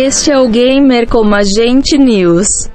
[0.00, 2.70] Este é o Gamer como Agente News.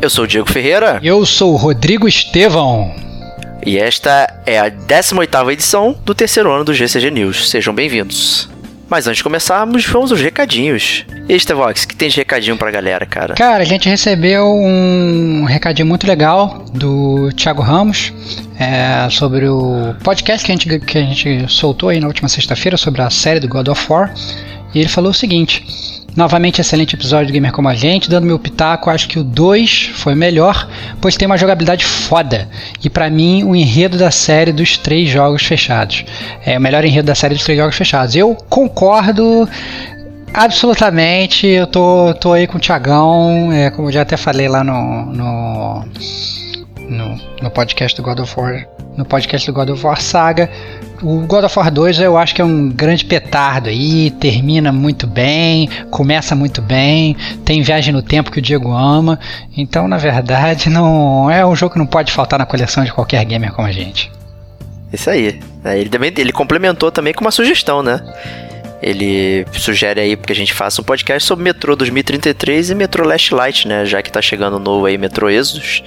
[0.00, 3.09] Eu sou o Diego Ferreira Eu sou o Rodrigo Estevão.
[3.64, 7.50] E esta é a 18ª edição do terceiro ano do GCG News.
[7.50, 8.48] Sejam bem-vindos.
[8.88, 11.04] Mas antes de começarmos, vamos aos recadinhos.
[11.28, 13.34] E aí, Stevox, que tem de recadinho pra galera, cara?
[13.34, 18.12] Cara, a gente recebeu um recadinho muito legal do Thiago Ramos
[18.58, 22.76] é, sobre o podcast que a, gente, que a gente soltou aí na última sexta-feira
[22.76, 24.12] sobre a série do God of War.
[24.74, 25.64] E ele falou o seguinte:
[26.16, 28.10] Novamente, excelente episódio do Gamer Como a Gente.
[28.10, 30.68] Dando meu pitaco, acho que o 2 foi melhor,
[31.00, 32.48] pois tem uma jogabilidade foda.
[32.82, 36.04] E pra mim, o enredo da série dos três jogos fechados.
[36.44, 38.16] É o melhor enredo da série dos três jogos fechados.
[38.16, 39.48] Eu concordo
[40.34, 41.46] absolutamente.
[41.46, 45.06] Eu tô, tô aí com o Thiagão, é, como eu já até falei lá no,
[45.06, 45.84] no,
[46.88, 48.66] no, no podcast do God of War.
[48.96, 50.50] No podcast do God of War Saga.
[51.02, 55.06] O God of War 2 eu acho que é um grande petardo aí, termina muito
[55.06, 59.18] bem, começa muito bem, tem viagem no tempo que o Diego ama.
[59.56, 63.24] Então, na verdade, não é um jogo que não pode faltar na coleção de qualquer
[63.24, 64.10] gamer como a gente.
[64.92, 65.40] Isso aí.
[65.64, 68.00] É, ele também ele complementou também com uma sugestão, né?
[68.82, 73.34] Ele sugere aí que a gente faça um podcast sobre Metrô 2033 e Metrô Last
[73.34, 73.84] Light, né?
[73.84, 75.82] Já que tá chegando novo aí Metrô Exodus.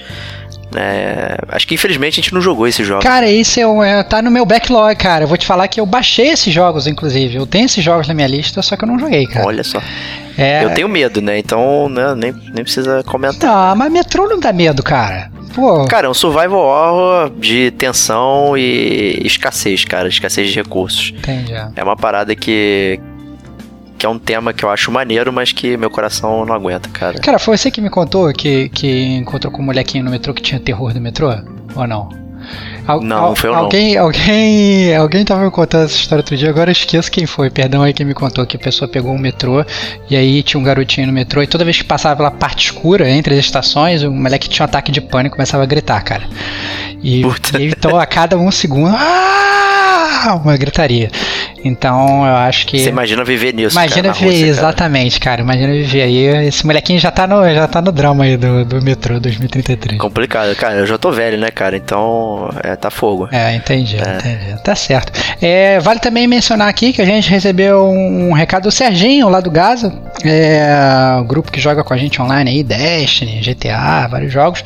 [0.74, 3.02] É, acho que infelizmente a gente não jogou esse jogo.
[3.02, 5.24] Cara, isso é, um- é, tá no meu backlog, cara.
[5.24, 7.36] Eu vou te falar que eu baixei esses jogos, inclusive.
[7.36, 9.46] Eu tenho esses jogos na minha lista, só que eu não joguei, cara.
[9.46, 9.80] Olha só.
[10.36, 10.64] É...
[10.64, 11.38] Eu tenho medo, né?
[11.38, 13.72] Então né, nem, nem precisa comentar.
[13.72, 15.30] Ah, mas metrô não dá medo, cara.
[15.54, 20.08] Pô, Cara, é um survival horror de tensão e escassez, cara.
[20.08, 21.14] Escassez de recursos.
[21.16, 21.52] entendi.
[21.76, 22.98] É uma parada que.
[23.98, 27.18] Que é um tema que eu acho maneiro, mas que meu coração não aguenta, cara.
[27.20, 30.42] Cara, foi você que me contou que, que encontrou com um molequinho no metrô que
[30.42, 31.32] tinha terror do metrô?
[31.76, 32.08] Ou não?
[32.86, 33.60] Al- Não, al- foi eu não.
[33.62, 37.48] alguém, Alguém, alguém tava me contando essa história outro dia, agora eu esqueço quem foi.
[37.48, 39.64] Perdão aí quem me contou que a pessoa pegou um metrô
[40.10, 43.08] e aí tinha um garotinho no metrô e toda vez que passava pela parte escura
[43.08, 46.24] entre as estações, o moleque tinha um ataque de pânico e começava a gritar, cara.
[47.02, 48.94] E, e então a cada um segundo,
[50.24, 51.10] ah, uma gritaria.
[51.64, 52.78] Então eu acho que.
[52.78, 54.50] Você imagina viver nisso, Imagina cara, viver, Rússia, cara.
[54.50, 55.40] exatamente, cara.
[55.40, 56.46] Imagina viver aí.
[56.46, 59.98] Esse molequinho já tá no, já tá no drama aí do, do metrô 2033.
[59.98, 60.74] Complicado, cara.
[60.74, 61.76] Eu já tô velho, né, cara?
[61.76, 63.28] Então, é, tá fogo.
[63.32, 64.62] É, entendi, entendi.
[64.62, 65.12] Tá certo.
[65.40, 69.50] É, vale também mencionar aqui que a gente recebeu um, recado do Serginho lá do
[69.50, 74.62] Gaza, é, o grupo que joga com a gente online aí, Destiny, GTA, vários jogos.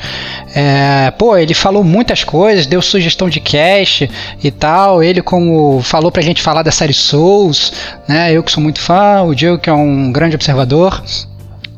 [0.53, 4.09] É, pô, ele falou muitas coisas, deu sugestão de cast
[4.43, 5.01] e tal.
[5.01, 7.73] Ele como falou pra gente falar da série Souls,
[8.07, 8.31] né?
[8.31, 11.01] Eu que sou muito fã, o Diego que é um grande observador.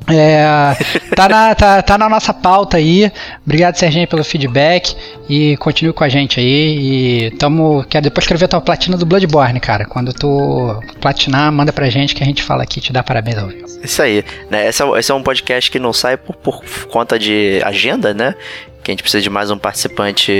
[0.07, 0.75] É,
[1.16, 3.12] tá, na, tá, tá na nossa pauta aí.
[3.45, 4.95] Obrigado, Serginho, pelo feedback.
[5.29, 7.28] E continue com a gente aí.
[7.28, 7.84] E tamo.
[7.89, 9.85] Quer depois quero ver a tua platina do Bloodborne, cara.
[9.85, 13.47] Quando tu platinar, manda pra gente que a gente fala aqui te dá parabéns ao
[13.47, 13.67] vivo.
[13.84, 14.23] Isso aí.
[14.50, 14.67] Né?
[14.67, 18.35] Esse, é, esse é um podcast que não sai por, por conta de agenda, né?
[18.83, 20.31] Que a gente precisa de mais um participante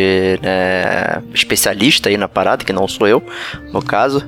[0.41, 3.23] né, especialista aí na parada, que não sou eu,
[3.72, 4.28] no caso.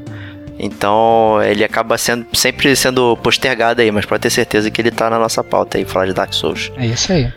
[0.60, 5.10] Então ele acaba sendo sempre sendo postergado aí, mas pode ter certeza que ele tá
[5.10, 6.72] na nossa pauta aí, falar de Dark Souls.
[6.78, 7.32] É isso aí.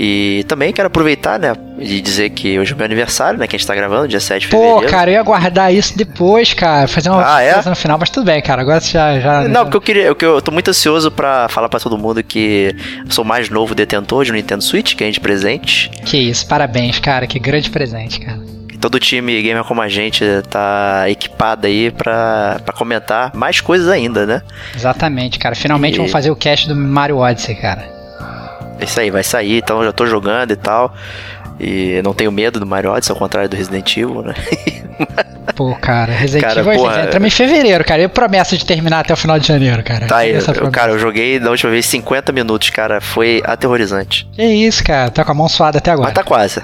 [0.00, 3.58] E também quero aproveitar, né, e dizer que hoje é meu aniversário, né, que a
[3.58, 4.90] gente tá gravando, dia 7 de Pô, fevereiro.
[4.92, 6.86] cara, eu ia guardar isso depois, cara.
[6.86, 7.60] Fazer uma Ah, é?
[7.68, 8.62] no final, mas tudo bem, cara.
[8.62, 9.18] Agora você já.
[9.18, 10.06] já Não, porque eu queria.
[10.10, 12.76] porque Eu tô muito ansioso pra falar pra todo mundo que
[13.06, 15.90] eu sou o mais novo detentor de um Nintendo Switch, ganhei de presente.
[16.04, 17.26] Que isso, parabéns, cara.
[17.26, 18.38] Que grande presente, cara.
[18.80, 24.24] Todo time gamer como a gente tá equipado aí pra, pra comentar mais coisas ainda,
[24.26, 24.42] né?
[24.74, 25.54] Exatamente, cara.
[25.54, 27.84] Finalmente E- vamos fazer o cast do Mario Odyssey, cara.
[28.80, 30.94] É Isso aí, vai sair, então já tô jogando e tal.
[31.60, 34.34] E não tenho medo do Mario Odyssey, ao contrário do Resident Evil, né?
[35.56, 38.02] Pô, cara, Resident Evil porra, a gente entra em fevereiro, cara.
[38.02, 40.06] Eu promessa de terminar até o final de janeiro, cara.
[40.06, 43.00] Tá aí, eu- cara, eu joguei da última vez 50 minutos, cara.
[43.00, 44.28] Foi aterrorizante.
[44.32, 45.10] Que isso, cara.
[45.10, 46.06] Tá com a mão suada até agora.
[46.08, 46.62] Mas tá quase.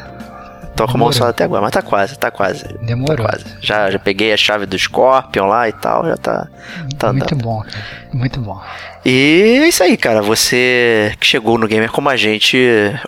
[0.77, 1.13] Tô com Demorou.
[1.13, 2.65] só até agora, mas tá quase, tá quase.
[2.83, 3.17] Demorou.
[3.25, 3.45] Tá quase.
[3.61, 6.49] Já, já peguei a chave do Scorpion lá e tal, já tá,
[6.99, 7.19] tá andando.
[7.19, 7.85] Muito bom, cara.
[8.13, 8.61] Muito bom.
[9.05, 10.21] E é isso aí, cara.
[10.23, 12.59] Você que chegou no Gamer como a gente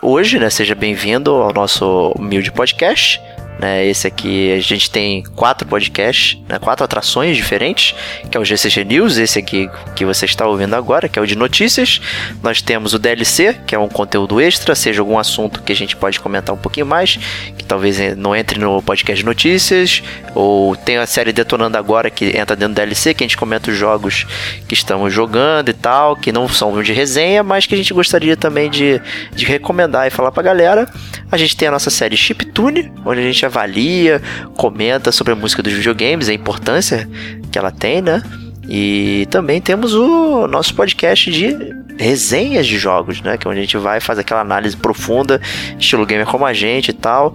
[0.00, 0.48] hoje, né?
[0.50, 3.20] Seja bem-vindo ao nosso humilde podcast.
[3.58, 7.94] Né, esse aqui a gente tem quatro podcasts, né, quatro atrações diferentes,
[8.31, 11.26] que é o GCG News, esse aqui que você está ouvindo agora, que é o
[11.26, 12.00] de notícias.
[12.43, 15.97] Nós temos o DLC, que é um conteúdo extra, seja algum assunto que a gente
[15.97, 17.19] pode comentar um pouquinho mais,
[17.56, 20.02] que talvez não entre no podcast de notícias,
[20.35, 23.70] ou tem a série Detonando Agora, que entra dentro do DLC, que a gente comenta
[23.70, 24.26] os jogos
[24.69, 28.37] que estamos jogando e tal, que não são de resenha, mas que a gente gostaria
[28.37, 29.00] também de,
[29.35, 30.87] de recomendar e falar pra galera.
[31.31, 34.20] A gente tem a nossa série Chiptune, onde a gente avalia,
[34.56, 37.08] comenta sobre a música dos videogames, a importância
[37.50, 38.22] que ela tem, né?
[38.69, 41.56] E também temos o nosso podcast de
[41.98, 43.37] resenhas de jogos, né?
[43.37, 45.40] Que é onde a gente vai fazer aquela análise profunda,
[45.78, 47.34] estilo gamer como a gente e tal.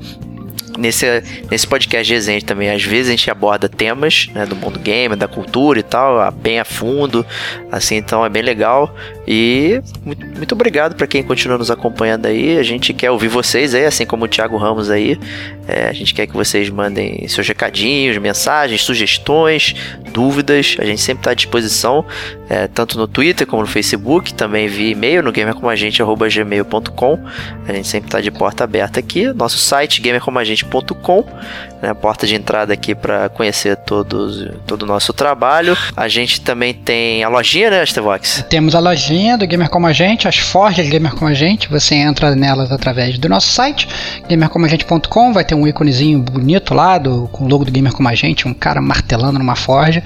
[0.77, 1.05] Nesse,
[1.49, 5.17] nesse podcast de resenha também, às vezes a gente aborda temas né, do mundo gamer,
[5.17, 7.25] da cultura e tal, bem a fundo,
[7.69, 8.95] assim, então é bem legal.
[9.33, 12.57] E muito, muito obrigado para quem continua nos acompanhando aí.
[12.57, 15.17] A gente quer ouvir vocês aí, assim como o Thiago Ramos aí.
[15.69, 19.73] É, a gente quer que vocês mandem seus recadinhos, mensagens, sugestões,
[20.11, 20.75] dúvidas.
[20.77, 22.05] A gente sempre está à disposição,
[22.49, 27.19] é, tanto no Twitter como no Facebook, também via e-mail no gamercomagente.gmail.com.
[27.69, 29.31] A gente sempre está de porta aberta aqui.
[29.31, 31.25] Nosso site gamercomagente.com,
[31.81, 35.77] né, porta de entrada aqui para conhecer todos, todo o nosso trabalho.
[35.95, 38.43] A gente também tem a lojinha, né, Astevox?
[38.49, 41.69] Temos a lojinha do Gamer Como a Gente, as forjas Gamer Como a Gente.
[41.69, 43.88] Você entra nelas através do nosso site,
[44.27, 45.31] gamercomagente.com.
[45.31, 48.47] Vai ter um íconezinho bonito lá do, com o logo do Gamer Como a Gente,
[48.47, 50.01] um cara martelando numa forja.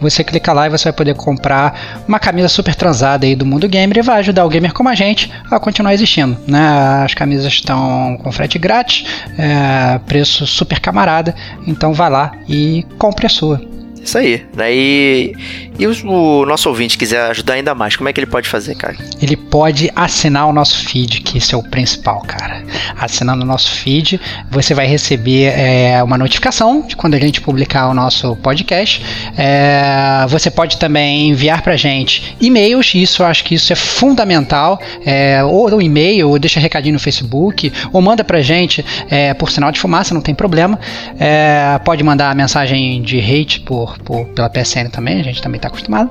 [0.00, 3.68] Você clica lá e você vai poder comprar uma camisa super transada aí do mundo
[3.68, 6.36] gamer e vai ajudar o Gamer Como a Gente a continuar existindo.
[6.46, 6.68] Né?
[7.04, 9.04] As camisas estão com frete grátis,
[9.38, 11.34] é, preço super camarada.
[11.66, 13.60] Então vai lá e compre a sua.
[14.06, 14.46] Isso aí.
[14.54, 15.34] Daí.
[15.78, 18.96] E o nosso ouvinte quiser ajudar ainda mais, como é que ele pode fazer, cara?
[19.20, 22.62] ele pode assinar o nosso feed, que isso é o principal, cara.
[22.98, 24.20] Assinando o nosso feed,
[24.50, 29.02] você vai receber é, uma notificação de quando a gente publicar o nosso podcast.
[29.36, 34.80] É, você pode também enviar pra gente e-mails, isso eu acho que isso é fundamental.
[35.04, 39.50] É, ou um e-mail, ou deixa recadinho no Facebook, ou manda pra gente é, por
[39.50, 40.78] sinal de fumaça, não tem problema.
[41.18, 45.68] É, pode mandar mensagem de hate por, por- pela PSN também, a gente também está
[45.68, 46.10] acostumado.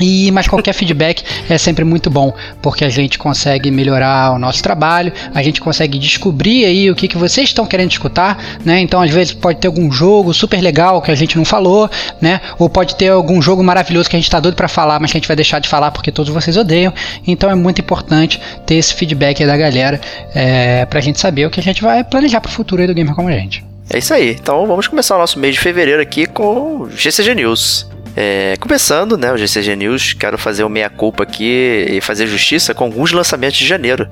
[0.00, 2.32] E, mas qualquer feedback é sempre muito bom,
[2.62, 7.08] porque a gente consegue melhorar o nosso trabalho, a gente consegue descobrir aí o que,
[7.08, 8.80] que vocês estão querendo escutar, né?
[8.80, 11.90] Então, às vezes pode ter algum jogo super legal que a gente não falou,
[12.20, 12.40] né?
[12.58, 15.18] Ou pode ter algum jogo maravilhoso que a gente está doido para falar, mas que
[15.18, 16.92] a gente vai deixar de falar porque todos vocês odeiam.
[17.26, 20.00] Então, é muito importante ter esse feedback da galera
[20.34, 23.14] é, pra gente saber o que a gente vai planejar pro futuro aí do Gamer
[23.14, 23.64] como a gente.
[23.90, 24.32] É isso aí.
[24.32, 27.86] Então vamos começar o nosso mês de fevereiro aqui com o GCG News.
[28.20, 32.82] É, começando, né, o GCG News, quero fazer o meia-culpa aqui e fazer justiça com
[32.82, 34.08] alguns lançamentos de janeiro,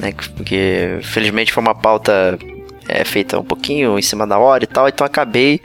[0.00, 2.38] né, porque felizmente foi uma pauta
[2.90, 5.60] é, feita um pouquinho em cima da hora e tal, então acabei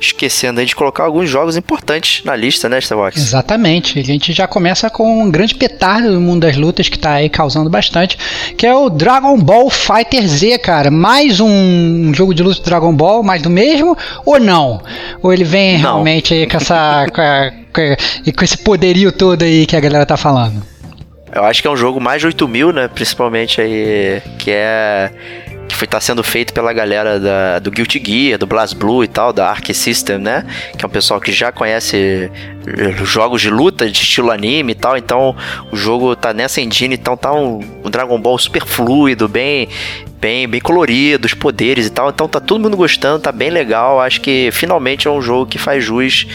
[0.00, 3.16] esquecendo aí de colocar alguns jogos importantes na lista, né, Starbox?
[3.16, 3.98] Exatamente.
[3.98, 7.28] A gente já começa com um grande petardo no mundo das lutas que tá aí
[7.28, 8.16] causando bastante,
[8.56, 10.90] que é o Dragon Ball Fighter Z, cara.
[10.90, 14.80] Mais um jogo de luta do Dragon Ball, mais do mesmo ou não?
[15.22, 15.94] Ou ele vem Não.
[15.94, 17.52] realmente aí com essa com, a-
[18.36, 20.62] com esse poderio todo aí que a galera tá falando?
[21.30, 22.88] Eu acho que é um jogo mais de 8 mil, né?
[22.88, 25.10] Principalmente aí, que é.
[25.68, 29.32] Que foi tá sendo feito pela galera da, do Guilty Gear, do BlazBlue e tal,
[29.32, 30.46] da Arc System, né?
[30.76, 32.30] Que é um pessoal que já conhece
[32.66, 34.96] eh, jogos de luta de estilo anime e tal.
[34.96, 35.36] Então
[35.70, 39.68] o jogo tá nessa engine, então tá um, um Dragon Ball super fluido, bem.
[40.20, 42.08] Bem, bem colorido, os poderes e tal.
[42.10, 44.00] Então tá todo mundo gostando, tá bem legal.
[44.00, 46.26] Acho que finalmente é um jogo que faz jus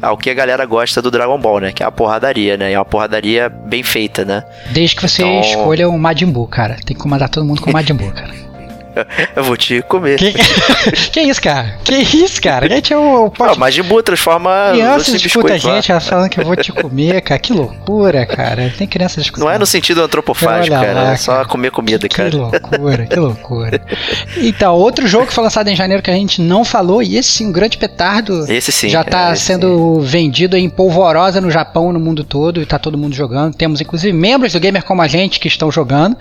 [0.00, 1.72] ao que a galera gosta do Dragon Ball, né?
[1.72, 2.70] Que é a porradaria, né?
[2.70, 4.44] É uma porradaria bem feita, né?
[4.70, 6.76] Desde que você Então- escolha o Majin Buu, cara.
[6.86, 8.51] Tem que comandar todo mundo com o Majin Buu, cara.
[9.34, 10.18] Eu vou te comer.
[10.18, 10.32] Que,
[11.12, 11.78] que isso, cara?
[11.84, 12.66] Que isso, cara?
[12.66, 15.58] A gente é o Não, mas de boa transforma Criança você em escuta a lá.
[15.58, 17.38] gente, falando que eu vou te comer, cara.
[17.40, 18.72] Que loucura, cara.
[18.76, 19.46] Tem criança escutando.
[19.46, 20.92] Não é no sentido antropofágico, cara.
[20.92, 21.44] lá, é só cara.
[21.46, 22.30] comer comida, Que cara.
[22.34, 23.80] loucura, que loucura.
[24.36, 27.30] Então, outro jogo que foi lançado em janeiro que a gente não falou, e esse
[27.30, 28.50] sim, um grande petardo.
[28.50, 28.88] Esse sim.
[28.88, 32.98] já tá é, sendo vendido em polvorosa no Japão no mundo todo, e tá todo
[32.98, 33.54] mundo jogando.
[33.54, 36.16] Temos inclusive membros do Gamer como a gente que estão jogando.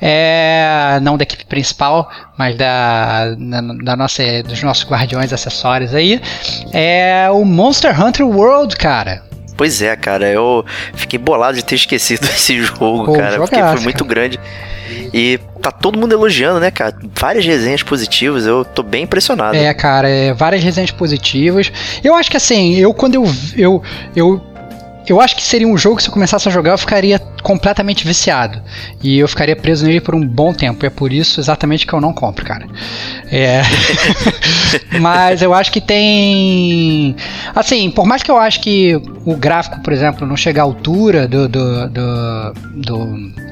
[0.00, 6.20] É, não da equipe principal, mas da, da, da, nossa, dos nossos guardiões acessórios aí,
[6.72, 9.22] é o Monster Hunter World, cara.
[9.56, 10.64] Pois é, cara, eu
[10.94, 14.08] fiquei bolado de ter esquecido esse jogo, Pô, cara, porque foi muito cara.
[14.08, 14.40] grande.
[15.12, 16.96] E tá todo mundo elogiando, né, cara?
[17.14, 19.56] Várias resenhas positivas, eu tô bem impressionado.
[19.56, 21.70] É, cara, é, várias resenhas positivas.
[22.02, 23.24] Eu acho que assim, eu quando eu,
[23.56, 23.82] eu,
[24.16, 24.49] eu
[25.10, 28.06] eu acho que seria um jogo que se eu começasse a jogar eu ficaria completamente
[28.06, 28.62] viciado.
[29.02, 30.84] E eu ficaria preso nele por um bom tempo.
[30.84, 32.66] E é por isso exatamente que eu não compro, cara.
[33.30, 33.62] É.
[35.00, 37.16] Mas eu acho que tem.
[37.54, 41.26] Assim, por mais que eu acho que o gráfico, por exemplo, não chega à altura
[41.26, 43.49] do, do, do, do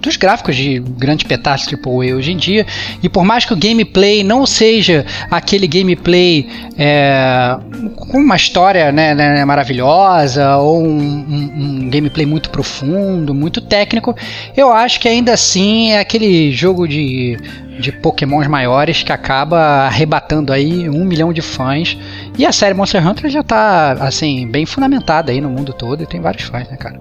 [0.00, 2.66] dos gráficos de grande pedaço AAA hoje em dia.
[3.02, 6.48] E por mais que o gameplay não seja aquele gameplay
[6.78, 7.56] é,
[7.96, 14.14] com uma história né, né, maravilhosa ou um, um, um, gameplay muito profundo, muito técnico,
[14.56, 17.38] eu acho que ainda assim é aquele jogo de,
[17.78, 21.96] de pokémons maiores que acaba arrebatando aí um milhão de fãs.
[22.38, 26.06] E a série Monster Hunter já está assim, bem fundamentada aí no mundo todo e
[26.06, 27.00] tem vários fãs, né, cara?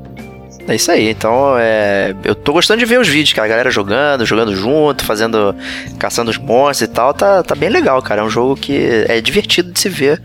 [0.67, 3.69] É isso aí, então é, eu tô gostando de ver os vídeos, cara, a galera
[3.69, 5.55] jogando, jogando junto, fazendo,
[5.99, 9.21] caçando os monstros e tal, tá, tá bem legal, cara, é um jogo que é
[9.21, 10.19] divertido de se ver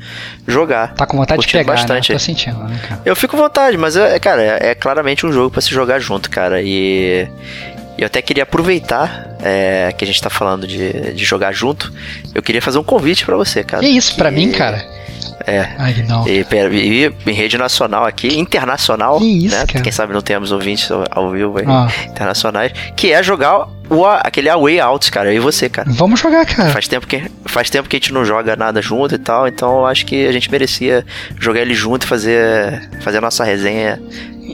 [0.48, 0.94] jogar.
[0.94, 1.78] Tá com vontade de pegar, né?
[1.78, 2.12] bastante.
[2.12, 2.18] Né?
[2.18, 3.02] Tô sentindo, né, cara?
[3.04, 5.98] Eu fico com vontade, mas, é, cara, é, é claramente um jogo para se jogar
[5.98, 7.28] junto, cara, e...
[7.98, 11.92] Eu até queria aproveitar é, que a gente tá falando de, de jogar junto.
[12.34, 13.82] Eu queria fazer um convite para você, cara.
[13.82, 14.16] Que isso, que...
[14.16, 14.82] para mim, cara?
[15.46, 15.68] É.
[16.08, 16.26] Não.
[16.26, 19.64] E, e, em rede nacional aqui, internacional, que isso, né?
[19.66, 21.88] Quem sabe não temos ouvintes ao vivo aí, ah.
[22.06, 25.90] internacionais, que é jogar o, aquele Away Out, cara, eu e você, cara.
[25.90, 26.70] Vamos jogar, cara.
[26.70, 29.84] Faz tempo, que, faz tempo que a gente não joga nada junto e tal, então
[29.84, 31.04] acho que a gente merecia
[31.38, 34.00] jogar ele junto e fazer, fazer a nossa resenha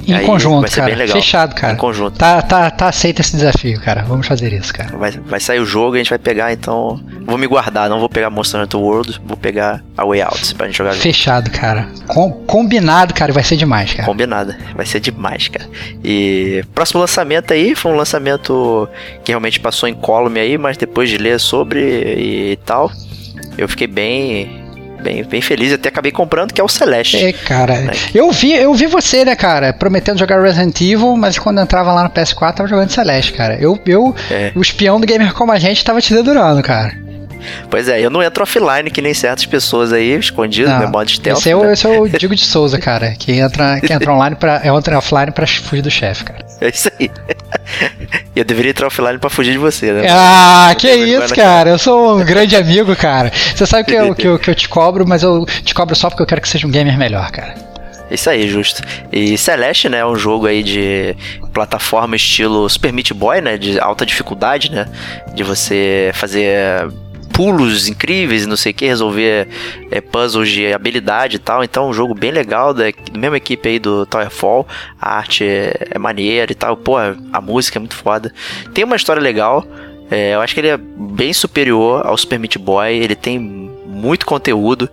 [0.06, 1.08] em aí conjunto, cara.
[1.08, 1.72] Fechado, cara.
[1.72, 2.18] Em conjunto.
[2.18, 4.02] Tá, tá, tá aceito esse desafio, cara.
[4.02, 4.96] Vamos fazer isso, cara.
[4.96, 7.00] Vai, vai sair o jogo e a gente vai pegar, então.
[7.24, 10.66] Vou me guardar, não vou pegar Monster Hunter World, vou pegar a Way Out pra
[10.66, 11.60] gente jogar Fechado, junto.
[11.60, 11.88] cara.
[12.06, 14.04] Com, combinado, cara, vai ser demais, cara.
[14.04, 15.68] Combinado, vai ser demais, cara.
[16.04, 18.88] E próximo lançamento aí foi um lançamento
[19.24, 22.90] que realmente passou em column aí, mas depois de ler sobre e tal,
[23.58, 24.65] eu fiquei bem
[25.00, 25.72] bem, bem feliz.
[25.72, 27.24] Até acabei comprando, que é o Celeste.
[27.24, 27.76] É, cara.
[27.80, 27.92] Né?
[28.14, 32.04] Eu vi, eu vi você, né, cara, prometendo jogar Resident Evil, mas quando entrava lá
[32.04, 33.56] no PS4 tava jogando Celeste, cara.
[33.60, 34.52] Eu, eu é.
[34.54, 37.05] o espião do gamer como a gente, tava te dedurando, cara.
[37.70, 41.38] Pois é, eu não entro offline que nem certas pessoas aí, escondido, no modo stealth.
[41.38, 41.72] Esse é, o, né?
[41.72, 44.98] esse é o Digo de Souza, cara, que entra, que entra online pra, é entra
[44.98, 46.46] offline pra fugir do chefe, cara.
[46.60, 47.10] É isso aí.
[48.34, 50.06] Eu deveria entrar offline pra fugir de você, né?
[50.10, 51.70] Ah, que isso, cara.
[51.70, 53.30] Eu sou um grande amigo, cara.
[53.54, 56.08] Você sabe que eu, que, eu, que eu te cobro, mas eu te cobro só
[56.08, 57.54] porque eu quero que seja um gamer melhor, cara.
[58.10, 58.82] Isso aí, justo.
[59.12, 61.16] E Celeste, né, é um jogo aí de
[61.52, 64.86] plataforma estilo Super Meat Boy, né, de alta dificuldade, né,
[65.34, 66.88] de você fazer
[67.36, 69.46] pulos incríveis e não sei o que, resolver
[69.90, 71.62] é, puzzles de habilidade e tal.
[71.62, 74.66] Então, um jogo bem legal, da, da mesma equipe aí do Towerfall.
[74.98, 76.78] A arte é, é maneira e tal.
[76.78, 78.32] Pô, a música é muito foda.
[78.72, 79.66] Tem uma história legal.
[80.10, 82.94] É, eu acho que ele é bem superior ao Super Meat Boy.
[82.94, 84.88] Ele tem muito conteúdo.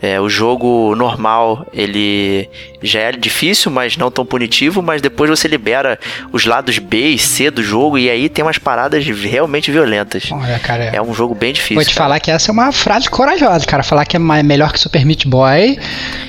[0.00, 2.48] É, o jogo normal ele
[2.82, 4.82] já é difícil, mas não tão punitivo.
[4.82, 5.98] Mas depois você libera
[6.32, 10.30] os lados B e C do jogo e aí tem umas paradas realmente violentas.
[10.30, 11.76] Olha, cara, é um jogo bem difícil.
[11.76, 12.04] Vou te cara.
[12.04, 13.82] falar que essa é uma frase corajosa, cara.
[13.82, 15.78] Falar que é melhor que Super Meat Boy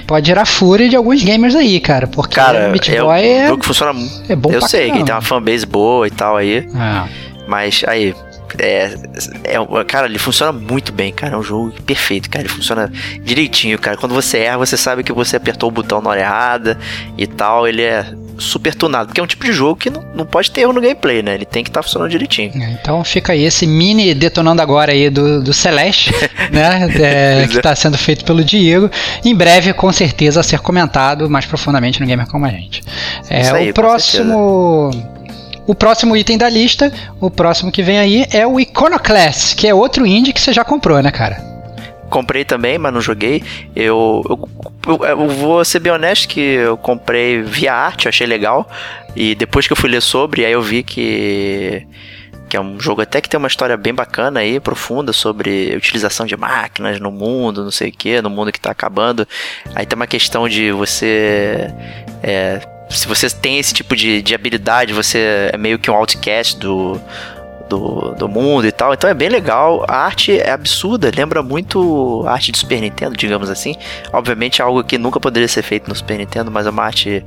[0.08, 2.08] pode gerar fúria de alguns gamers aí, cara.
[2.08, 3.48] Porque cara, Meat é Boy um é.
[3.48, 4.00] jogo que funciona.
[4.30, 5.00] É bom Eu sei caramba.
[5.00, 6.58] que tem uma fanbase boa e tal aí.
[6.58, 7.34] É.
[7.48, 8.16] Mas aí,
[8.58, 8.96] é,
[9.44, 11.36] é, cara, ele funciona muito bem, cara.
[11.36, 12.46] É um jogo perfeito, cara.
[12.46, 12.92] Ele funciona
[13.22, 13.98] direitinho, cara.
[13.98, 16.78] Quando você erra, você sabe que você apertou o botão na hora errada
[17.18, 17.68] e tal.
[17.68, 18.06] Ele é
[18.38, 20.82] super tunado, porque é um tipo de jogo que não, não pode ter erro no
[20.82, 21.36] gameplay, né?
[21.36, 22.52] Ele tem que estar tá funcionando direitinho.
[22.62, 26.12] É, então fica aí esse mini detonando agora aí do, do Celeste,
[26.52, 26.90] né?
[27.00, 28.90] É, que está sendo feito pelo Diego.
[29.24, 32.84] Em breve, com certeza, a ser comentado mais profundamente no Gamer Como a Gente.
[33.30, 34.92] É, aí, o próximo
[35.66, 39.74] o próximo item da lista, o próximo que vem aí, é o Iconoclast, que é
[39.74, 41.54] outro indie que você já comprou, né, cara?
[42.10, 43.42] comprei também, mas não joguei.
[43.76, 44.22] Eu,
[44.88, 48.70] eu, eu, vou ser bem honesto que eu comprei via arte, achei legal.
[49.16, 51.88] E depois que eu fui ler sobre, aí eu vi que
[52.48, 56.24] que é um jogo até que tem uma história bem bacana aí, profunda sobre utilização
[56.24, 59.28] de máquinas no mundo, não sei o que, no mundo que está acabando.
[59.74, 61.74] Aí tem uma questão de você
[62.22, 62.60] é,
[62.94, 67.00] se você tem esse tipo de, de habilidade, você é meio que um outcast do,
[67.70, 68.94] do, do mundo e tal.
[68.94, 69.86] Então é bem legal.
[69.88, 73.76] A arte é absurda, lembra muito a arte do Super Nintendo, digamos assim.
[74.12, 77.26] Obviamente é algo que nunca poderia ser feito no Super Nintendo, mas é uma arte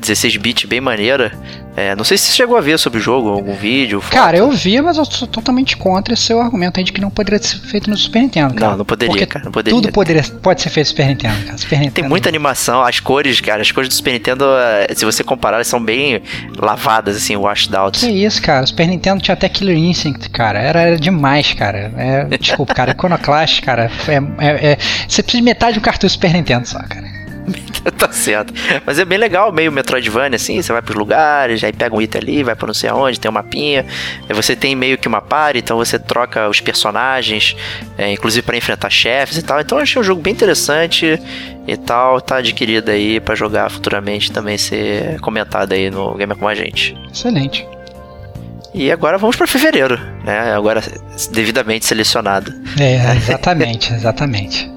[0.00, 1.32] 16 bits bem maneira.
[1.76, 4.00] É, não sei se você chegou a ver sobre o jogo, algum vídeo.
[4.00, 4.12] Foto.
[4.12, 7.10] Cara, eu vi, mas eu sou totalmente contra esse seu argumento aí de que não
[7.10, 8.54] poderia ser feito no Super Nintendo.
[8.54, 8.70] Cara.
[8.70, 9.44] Não, não poderia, Porque cara.
[9.44, 9.80] Não poderia.
[9.80, 11.58] Tudo poderia, pode ser feito no Super Nintendo, cara.
[11.58, 11.94] Super Nintendo.
[11.94, 14.44] Tem muita animação, as cores, cara, as cores do Super Nintendo,
[14.88, 16.22] eh, se você comparar, elas são bem
[16.56, 17.98] lavadas, assim, washed out.
[17.98, 18.62] Que isso, cara.
[18.62, 20.60] O Super Nintendo tinha até Killer Instinct, cara.
[20.60, 21.92] Era, era demais, cara.
[21.96, 22.92] É, desculpa, cara.
[22.94, 23.90] Iconoclast, cara.
[24.06, 24.78] É, é, é,
[25.08, 27.23] você precisa de metade de um cartucho Super Nintendo só, cara.
[27.98, 28.52] tá certo.
[28.84, 32.20] Mas é bem legal, meio Metroidvania, assim, você vai pros lugares, aí pega um item
[32.20, 33.84] ali, vai pra não sei aonde, tem um mapinha.
[34.28, 37.56] Você tem meio que uma party, então você troca os personagens,
[37.96, 39.60] é, inclusive para enfrentar chefes e tal.
[39.60, 41.18] Então eu achei um jogo bem interessante
[41.66, 46.48] e tal, tá adquirido aí para jogar futuramente também ser comentado aí no Gamer com
[46.48, 46.96] a gente.
[47.12, 47.66] Excelente.
[48.74, 50.52] E agora vamos para fevereiro, né?
[50.52, 50.82] Agora
[51.30, 52.52] devidamente selecionado.
[52.80, 54.68] É, exatamente, exatamente.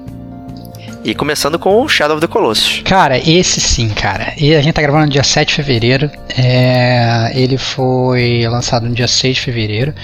[1.08, 2.82] E começando com o Shadow of the Colossus.
[2.84, 4.34] Cara, esse sim, cara.
[4.36, 6.10] E a gente tá gravando no dia 7 de fevereiro.
[6.36, 9.94] É, ele foi lançado no dia 6 de fevereiro.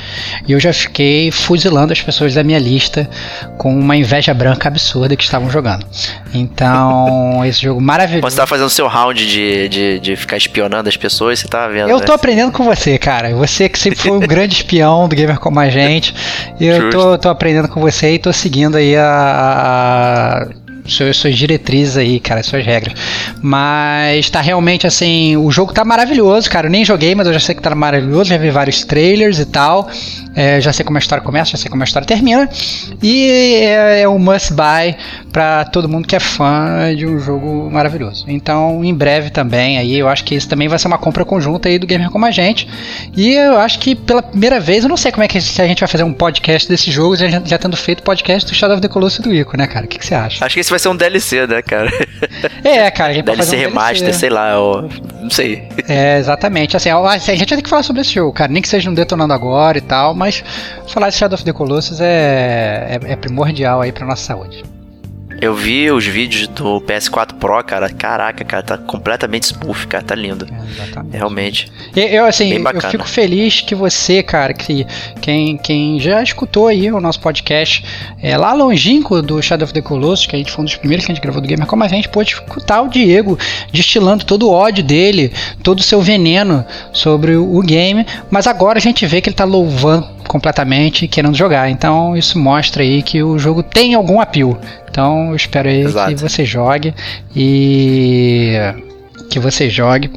[0.48, 3.06] E eu já fiquei fuzilando as pessoas da minha lista
[3.58, 5.84] com uma inveja branca absurda que estavam jogando.
[6.32, 8.22] Então, esse jogo maravilhoso.
[8.22, 11.70] Quando você tava fazendo seu round de, de, de ficar espionando as pessoas, você tava
[11.70, 11.90] vendo.
[11.90, 12.06] Eu né?
[12.06, 13.34] tô aprendendo com você, cara.
[13.34, 16.14] Você que sempre foi um grande espião do Gamer como a gente.
[16.58, 21.96] Eu tô, tô aprendendo com você e tô seguindo aí a, a suas, suas diretrizes
[21.96, 22.94] aí, cara, suas regras.
[23.40, 26.66] Mas tá realmente assim, o jogo tá maravilhoso, cara.
[26.66, 29.46] Eu nem joguei, mas eu já sei que tá maravilhoso, já vi vários trailers e
[29.46, 29.88] tal.
[30.34, 32.48] É, já sei como a história começa, já sei como a história termina.
[33.02, 33.26] E
[33.62, 34.96] é, é um must buy
[35.32, 38.24] para todo mundo que é fã de um jogo maravilhoso.
[38.28, 41.68] Então, em breve também, aí eu acho que isso também vai ser uma compra conjunta
[41.68, 42.68] aí do Gamer como a gente.
[43.16, 45.80] E eu acho que pela primeira vez, eu não sei como é que a gente
[45.80, 48.88] vai fazer um podcast desse jogo, já, já tendo feito podcast do Shadow of the
[48.88, 49.86] Colossus do Ico, né, cara?
[49.86, 50.44] O que, que você acha?
[50.44, 51.90] Acho que esse vai ser um DLC, né, cara?
[52.62, 54.18] É, cara, a gente DLC fazer um remaster, DLC.
[54.18, 54.88] sei lá, eu,
[55.20, 55.68] não sei.
[55.88, 56.76] É, exatamente.
[56.76, 58.50] Assim, a gente vai ter que falar sobre esse jogo, cara.
[58.50, 60.42] Nem que seja um detonando agora e tal, mas
[60.88, 64.73] falar de Shadow of the Colossus é, é, é primordial aí pra nossa saúde.
[65.44, 67.90] Eu vi os vídeos do PS4 Pro, cara.
[67.90, 70.02] Caraca, cara, tá completamente smooth, cara.
[70.02, 70.48] Tá lindo.
[71.12, 71.18] É.
[71.18, 71.70] Realmente.
[71.94, 74.86] Eu, assim, eu fico feliz que você, cara, que
[75.20, 77.84] quem, quem já escutou aí o nosso podcast
[78.22, 81.04] é, lá longínquo do Shadow of the Colossus, que a gente foi um dos primeiros
[81.04, 83.38] que a gente gravou do Gamer, como a gente pôde escutar o Diego
[83.70, 85.30] destilando todo o ódio dele,
[85.62, 89.44] todo o seu veneno sobre o, game, mas agora a gente vê que ele tá
[89.44, 91.68] louvando completamente e querendo jogar.
[91.68, 94.58] Então isso mostra aí que o jogo tem algum apelo.
[94.94, 96.14] Então eu espero aí Exato.
[96.14, 96.94] que você jogue
[97.34, 98.56] e
[99.28, 100.10] que você jogue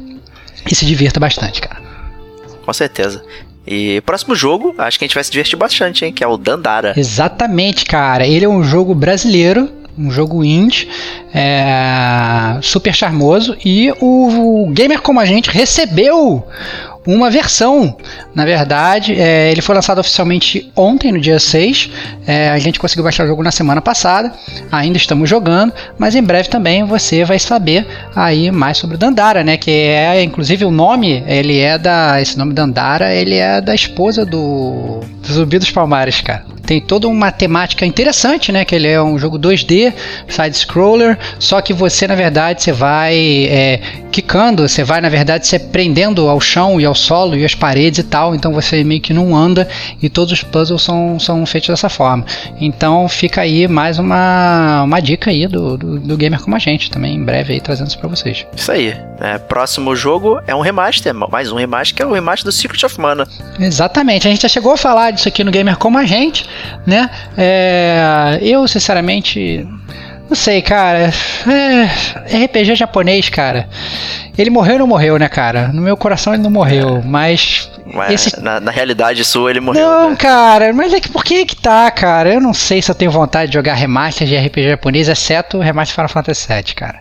[0.70, 1.82] e se divirta bastante, cara.
[2.64, 3.22] Com certeza.
[3.66, 6.12] E próximo jogo, acho que a gente vai se divertir bastante, hein?
[6.12, 6.94] Que é o Dandara.
[6.96, 8.26] Exatamente, cara.
[8.26, 10.88] Ele é um jogo brasileiro, um jogo indie,
[11.34, 13.56] é, super charmoso.
[13.64, 16.46] E o, o gamer como a gente recebeu
[17.08, 17.96] uma versão.
[18.34, 21.90] Na verdade, é, ele foi lançado oficialmente ontem, no dia 6.
[22.26, 24.30] É, a gente conseguiu baixar o jogo na semana passada.
[24.70, 29.42] Ainda estamos jogando, mas em breve também você vai saber aí mais sobre o Dandara,
[29.42, 29.56] né?
[29.56, 32.20] Que é, inclusive, o nome, ele é da.
[32.20, 36.44] Esse nome Dandara, ele é da esposa do, do Zumbi dos Palmares, cara.
[36.68, 38.62] Tem toda uma temática interessante, né?
[38.62, 39.90] Que ele é um jogo 2D,
[40.28, 43.16] side-scroller, só que você, na verdade, você vai
[43.46, 43.80] é,
[44.12, 48.00] quicando, você vai, na verdade, se prendendo ao chão e ao solo e às paredes
[48.00, 49.68] e tal, então você meio que não anda
[50.02, 52.24] e todos os puzzles são, são feitos dessa forma.
[52.60, 56.90] Então fica aí mais uma, uma dica aí do, do, do gamer como a gente,
[56.90, 58.46] também em breve aí trazendo isso pra vocês.
[58.54, 58.96] Isso aí.
[59.20, 62.84] É, próximo jogo é um remaster, mais um remaster, que é o remaster do Secret
[62.84, 63.26] of Mana.
[63.58, 66.46] Exatamente, a gente já chegou a falar disso aqui no Gamer como a gente,
[66.86, 67.10] né?
[67.36, 69.66] É, eu, sinceramente,
[70.28, 71.12] não sei, cara.
[71.46, 73.68] É, RPG japonês, cara.
[74.36, 75.68] Ele morreu ou não morreu, né, cara?
[75.68, 77.70] No meu coração ele não morreu, mas.
[77.92, 78.40] Mas Esse...
[78.40, 79.82] na, na realidade sua ele morreu.
[79.82, 80.16] Não, né?
[80.16, 82.34] cara, mas é que por que que tá, cara?
[82.34, 85.94] Eu não sei se eu tenho vontade de jogar remaster de RPG japonês, exceto remaster
[85.94, 87.00] Final Fantasy VII, cara.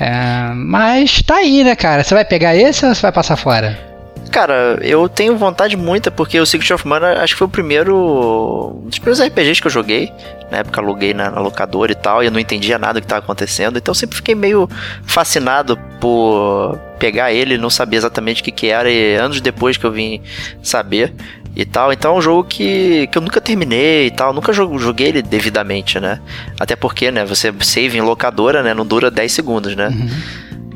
[0.00, 2.02] É, mas tá aí, né, cara?
[2.02, 3.94] Você vai pegar esse ou você vai passar fora?
[4.34, 8.74] Cara, eu tenho vontade muita, porque o Secret of Mana acho que foi o primeiro.
[8.84, 10.12] Um dos primeiros RPGs que eu joguei.
[10.54, 13.06] Na época aluguei na, na locadora e tal, e eu não entendia nada do que
[13.06, 13.76] estava acontecendo.
[13.76, 14.68] Então eu sempre fiquei meio
[15.04, 19.84] fascinado por pegar ele, não sabia exatamente o que, que era, e anos depois que
[19.84, 20.22] eu vim
[20.62, 21.12] saber
[21.56, 21.92] e tal.
[21.92, 25.22] Então é um jogo que, que eu nunca terminei e tal, nunca jo- joguei ele
[25.22, 26.20] devidamente, né?
[26.58, 29.88] Até porque, né, você save em locadora, né, não dura 10 segundos, né?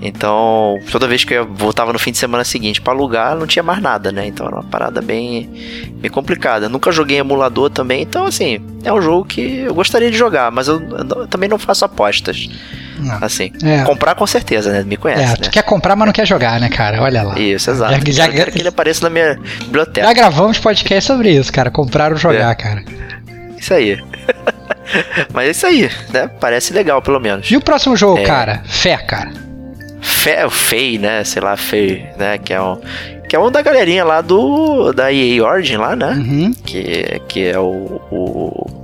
[0.00, 3.62] Então, toda vez que eu voltava no fim de semana seguinte para alugar, não tinha
[3.62, 4.26] mais nada, né?
[4.26, 5.50] Então era uma parada bem,
[5.94, 6.68] bem complicada.
[6.68, 10.68] Nunca joguei emulador também, então assim, é um jogo que eu gostaria de jogar, mas
[10.68, 12.48] eu, eu também não faço apostas.
[12.98, 13.18] Não.
[13.20, 13.82] Assim, é.
[13.84, 14.82] comprar com certeza, né?
[14.82, 15.36] Me conhece, é, né?
[15.36, 17.00] Tu quer comprar, mas não quer jogar, né, cara?
[17.00, 17.38] Olha lá.
[17.38, 17.94] Isso, exato.
[18.06, 20.06] Já, já, eu quero que ele apareça na minha biblioteca.
[20.06, 21.70] Já gravamos podcast sobre isso, cara.
[21.70, 22.54] Comprar ou jogar, é.
[22.56, 22.84] cara.
[23.56, 24.02] Isso aí.
[25.32, 26.28] mas é isso aí, né?
[26.40, 27.48] Parece legal, pelo menos.
[27.50, 28.24] E o próximo jogo, é...
[28.24, 28.62] cara?
[28.66, 29.47] Fé, cara.
[30.08, 31.22] Fe, Fei, né?
[31.22, 32.38] Sei lá, Fei, né?
[32.38, 32.80] Que é um.
[33.28, 34.92] Que é um da galerinha lá do.
[34.92, 36.12] Da EA Origin lá, né?
[36.12, 36.52] Uhum.
[36.64, 38.00] Que, que é o.
[38.10, 38.82] o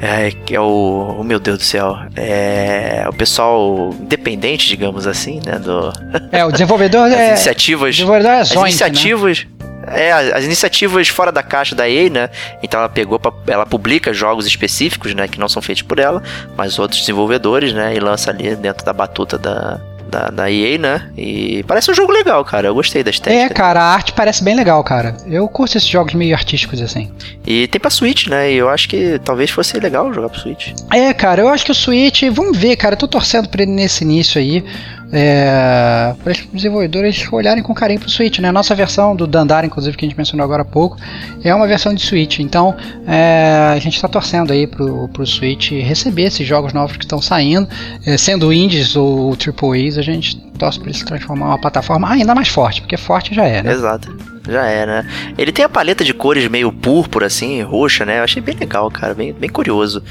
[0.00, 1.16] é, que é o.
[1.18, 1.96] Oh, meu Deus do céu.
[2.14, 3.04] É.
[3.08, 5.58] O pessoal independente, digamos assim, né?
[5.58, 5.92] Do,
[6.30, 7.28] é, o desenvolvedor as é.
[7.30, 9.44] Iniciativas, desenvolvedor é Zoink, as iniciativas.
[9.44, 9.50] Né?
[9.88, 12.30] É, as iniciativas fora da caixa da EA, né?
[12.62, 15.26] Então ela pegou, pra, ela publica jogos específicos, né?
[15.26, 16.22] Que não são feitos por ela,
[16.56, 17.94] mas outros desenvolvedores, né?
[17.94, 21.10] E lança ali dentro da batuta da, da, da EA, né?
[21.16, 22.68] E parece um jogo legal, cara.
[22.68, 23.44] Eu gostei da estética.
[23.44, 25.16] É, cara, a arte parece bem legal, cara.
[25.26, 27.10] Eu curto esses jogos meio artísticos assim.
[27.46, 28.52] E tem pra Switch, né?
[28.52, 30.72] E eu acho que talvez fosse legal jogar pro Switch.
[30.92, 32.94] É, cara, eu acho que o Switch, vamos ver, cara.
[32.94, 34.64] Eu tô torcendo pra ele nesse início aí
[35.12, 38.38] é, para os desenvolvedores olharem com carinho para o Switch.
[38.38, 38.48] Né?
[38.48, 40.96] A nossa versão do Dandara, inclusive, que a gente mencionou agora há pouco,
[41.42, 42.40] é uma versão de Switch.
[42.40, 42.74] Então
[43.06, 47.20] é, a gente está torcendo aí para o Switch receber esses jogos novos que estão
[47.20, 47.68] saindo,
[48.04, 52.34] é, sendo indies ou AAAs, a gente torce para se transformar em uma plataforma ainda
[52.34, 53.72] mais forte, porque forte já é, né?
[53.72, 54.36] Exato.
[54.48, 55.06] Já é, né?
[55.36, 58.20] Ele tem a paleta de cores meio púrpura, assim, roxa, né?
[58.20, 60.02] Eu achei bem legal, cara, bem, bem curioso.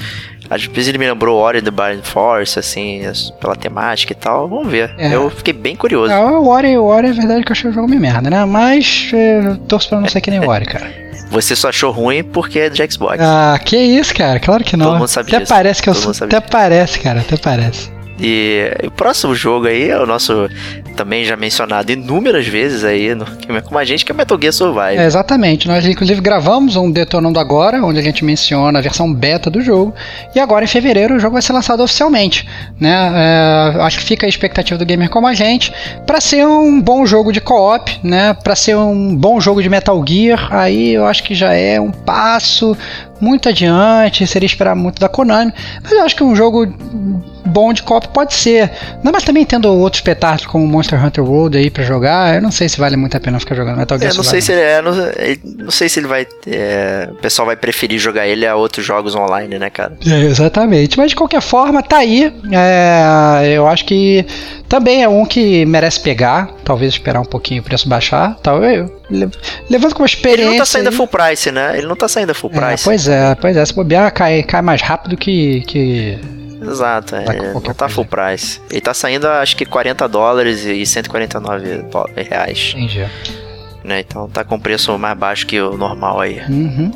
[0.48, 3.02] Às vezes ele me lembrou Ori the Blind Force, assim,
[3.40, 4.48] pela temática e tal.
[4.48, 4.94] Vamos ver.
[4.98, 5.14] É.
[5.14, 6.12] Eu fiquei bem curioso.
[6.12, 8.44] O Ori, o Ori é verdade que eu achei o jogo meio merda, né?
[8.44, 11.06] Mas é, torço pra não ser que nem o Ori, cara.
[11.30, 13.18] Você só achou ruim porque é de Xbox.
[13.20, 14.38] Ah, que isso, cara?
[14.38, 14.86] Claro que não.
[14.86, 15.52] Todo mundo sabe até disso.
[15.52, 16.26] parece que Todo eu sou.
[16.26, 17.20] Até parece, cara.
[17.20, 17.90] Até parece.
[18.18, 20.48] E, e, o próximo jogo aí é o nosso
[20.96, 23.26] também já mencionado inúmeras vezes aí no,
[23.62, 24.96] com a gente, que é Metal Gear Survive.
[24.96, 25.68] É, exatamente.
[25.68, 29.94] Nós inclusive gravamos um Detonando Agora, onde a gente menciona a versão beta do jogo.
[30.34, 32.48] E agora em fevereiro o jogo vai ser lançado oficialmente.
[32.80, 32.94] Né?
[33.14, 35.72] É, acho que fica a expectativa do gamer como a gente
[36.06, 38.34] para ser um bom jogo de co-op, né?
[38.42, 40.48] para ser um bom jogo de Metal Gear.
[40.50, 42.76] Aí eu acho que já é um passo
[43.20, 45.52] muito adiante, seria esperar muito da Konami,
[45.82, 46.66] mas eu acho que um jogo
[47.46, 48.70] bom de copo pode ser.
[49.02, 52.50] Não, mas também tendo outros petardos como Monster Hunter World aí para jogar, eu não
[52.50, 54.12] sei se vale muito a pena ficar jogando Metal Gear.
[54.12, 54.92] É, não sei se ele é, não,
[55.64, 59.14] não, sei se ele vai, é, o pessoal vai preferir jogar ele a outros jogos
[59.14, 59.96] online, né, cara?
[60.06, 60.98] É, exatamente.
[60.98, 62.32] Mas de qualquer forma, tá aí.
[62.52, 64.26] É, eu acho que
[64.68, 68.90] também é um que merece pegar, talvez esperar um pouquinho o preço baixar, talvez.
[69.70, 70.42] Levando como experiência.
[70.42, 71.78] Ele não tá saindo a full price, né?
[71.78, 72.84] Ele não tá saindo a full é, price.
[72.84, 73.64] Pois é, pois é.
[73.64, 75.62] Se bobear, cai, cai mais rápido que.
[75.62, 76.18] que...
[76.60, 78.60] Exato, é, não tá full price.
[78.70, 81.84] Ele tá saindo acho que 40 dólares e 149
[82.16, 82.74] reais.
[82.74, 83.06] Entendi.
[83.84, 86.40] Né, então tá com preço mais baixo que o normal aí.
[86.48, 86.90] Uhum.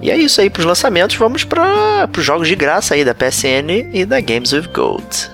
[0.00, 1.16] E é isso aí pros lançamentos.
[1.16, 5.33] Vamos para os jogos de graça aí da PSN e da Games with Gold.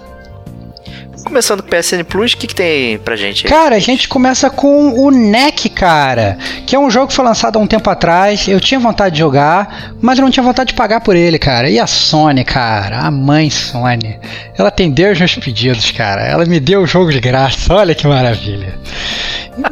[1.24, 3.50] Começando com o PSN Plus, o que, que tem pra gente aí?
[3.50, 6.38] Cara, a gente começa com o NEC, cara.
[6.66, 8.48] Que é um jogo que foi lançado há um tempo atrás.
[8.48, 11.68] Eu tinha vontade de jogar, mas eu não tinha vontade de pagar por ele, cara.
[11.68, 14.18] E a Sony, cara, a mãe Sony.
[14.56, 16.22] Ela atendeu os meus pedidos, cara.
[16.22, 17.72] Ela me deu o jogo de graça.
[17.72, 18.78] Olha que maravilha.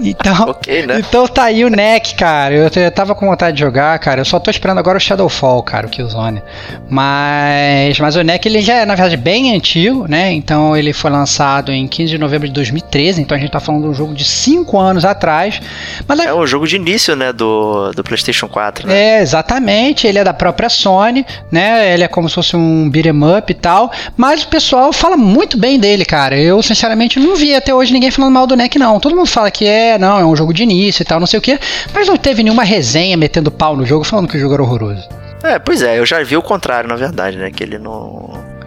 [0.00, 0.98] Então, okay, né?
[0.98, 2.54] então tá aí o NEC, cara.
[2.54, 4.20] Eu, eu tava com vontade de jogar, cara.
[4.20, 6.42] Eu só tô esperando agora o Shadowfall, cara, o Killzone.
[6.90, 10.32] Mas, mas o NEC ele já é, na verdade, bem antigo, né?
[10.32, 11.37] Então ele foi lançado
[11.72, 13.22] em 15 de novembro de 2013.
[13.22, 15.60] Então a gente tá falando de um jogo de 5 anos atrás.
[16.06, 17.32] Mas é o jogo de início, né?
[17.32, 19.18] Do, do PlayStation 4, né?
[19.18, 20.06] É, exatamente.
[20.06, 21.94] Ele é da própria Sony, né?
[21.94, 23.90] Ele é como se fosse um beat'em up e tal.
[24.16, 26.38] Mas o pessoal fala muito bem dele, cara.
[26.38, 28.98] Eu, sinceramente, não vi até hoje ninguém falando mal do NEC, não.
[29.00, 31.38] Todo mundo fala que é, não, é um jogo de início e tal, não sei
[31.38, 31.58] o que,
[31.94, 35.08] mas não teve nenhuma resenha metendo pau no jogo falando que o jogo era horroroso.
[35.42, 37.50] É, pois é, eu já vi o contrário, na verdade, né?
[37.50, 38.57] Que ele não.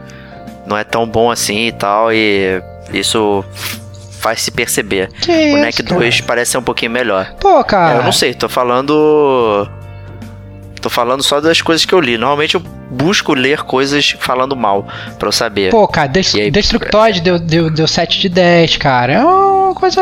[0.71, 3.43] Não é tão bom assim e tal, e isso
[4.21, 5.10] faz se perceber.
[5.19, 7.34] Que o NEC 2 parece ser um pouquinho melhor.
[7.41, 7.95] Pô, cara.
[7.95, 9.67] É, eu não sei, tô falando.
[10.79, 12.17] Tô falando só das coisas que eu li.
[12.17, 14.88] Normalmente eu busco ler coisas falando mal,
[15.19, 15.71] pra eu saber.
[15.71, 19.13] Pô, cara, Des aí, Destructoid deu, deu, deu 7 de 10, cara.
[19.13, 20.01] É uma coisa.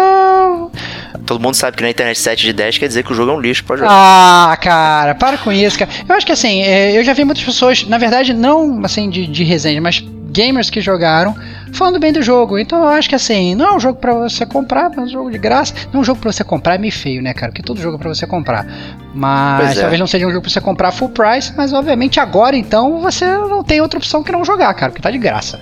[1.26, 3.34] Todo mundo sabe que na internet 7 de 10 quer dizer que o jogo é
[3.34, 3.92] um lixo pra jogar.
[3.92, 5.90] Ah, cara, para com isso, cara.
[6.08, 9.26] Eu acho que assim, é, eu já vi muitas pessoas, na verdade, não assim de,
[9.26, 11.36] de resenha, mas gamers que jogaram
[11.74, 12.58] falando bem do jogo.
[12.58, 15.32] Então eu acho que assim, não é um jogo para você comprar, é um jogo
[15.32, 15.74] de graça.
[15.92, 17.52] Não é um jogo para você comprar é meio feio, né, cara?
[17.52, 18.66] Porque todo jogo é pra você comprar.
[19.14, 19.82] Mas é.
[19.82, 23.26] talvez não seja um jogo pra você comprar full price, mas obviamente agora então você
[23.26, 25.60] não tem outra opção que não jogar, cara, porque tá de graça.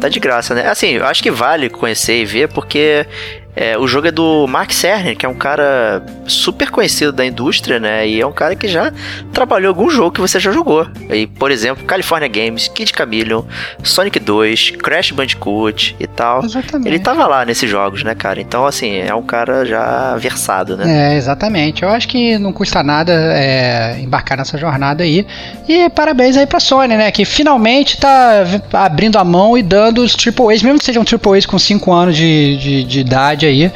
[0.00, 0.66] Tá de graça, né?
[0.66, 3.06] Assim, eu acho que vale conhecer e ver, porque
[3.54, 7.78] é, o jogo é do Mark Cerner, que é um cara super conhecido da indústria,
[7.78, 8.08] né?
[8.08, 8.90] E é um cara que já
[9.32, 10.86] trabalhou algum jogo que você já jogou.
[11.10, 13.42] E, por exemplo, California Games, Kid Chameleon,
[13.82, 16.44] Sonic 2, Crash Bandicoot e tal.
[16.44, 16.88] Exatamente.
[16.88, 18.40] Ele tava lá nesses jogos, né, cara?
[18.40, 21.12] Então, assim, é um cara já versado, né?
[21.12, 21.82] É, exatamente.
[21.82, 25.26] Eu acho que não custa nada é, embarcar nessa jornada aí.
[25.68, 27.10] E parabéns aí pra Sony, né?
[27.10, 31.36] Que finalmente tá abrindo a mão e dando os Triple A's, mesmo que sejam Triple
[31.36, 33.72] A's com 5 anos de, de, de idade aí.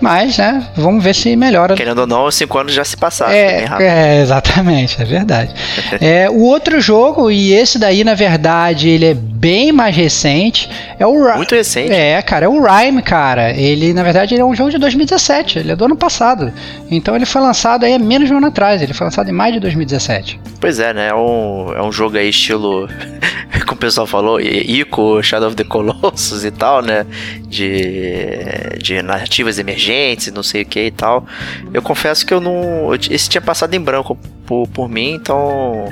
[0.00, 1.74] Mas, né, vamos ver se melhora.
[1.74, 3.32] Querendo ou não, cinco anos já se passaram.
[3.32, 5.52] É, é exatamente, é verdade.
[6.00, 11.06] é, o outro jogo, e esse daí, na verdade, ele é bem mais recente, é
[11.06, 11.92] o Muito recente.
[11.92, 13.50] É, cara, é o Rhyme, cara.
[13.52, 16.52] Ele, na verdade, ele é um jogo de 2017, ele é do ano passado.
[16.90, 19.32] Então ele foi lançado aí há menos de um ano atrás, ele foi lançado em
[19.32, 20.40] maio de 2017.
[20.60, 21.08] Pois é, né?
[21.08, 22.88] É um, é um jogo aí estilo,
[23.66, 27.06] como o pessoal falou, Ico, Shadow of the Colossus e tal, né?
[27.46, 28.38] De,
[28.82, 31.26] de narrativas emergentes, não sei o que e tal.
[31.72, 32.94] Eu confesso que eu não.
[32.94, 35.88] Esse tinha passado em branco por, por mim, então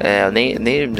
[0.00, 0.90] é, nem, nem,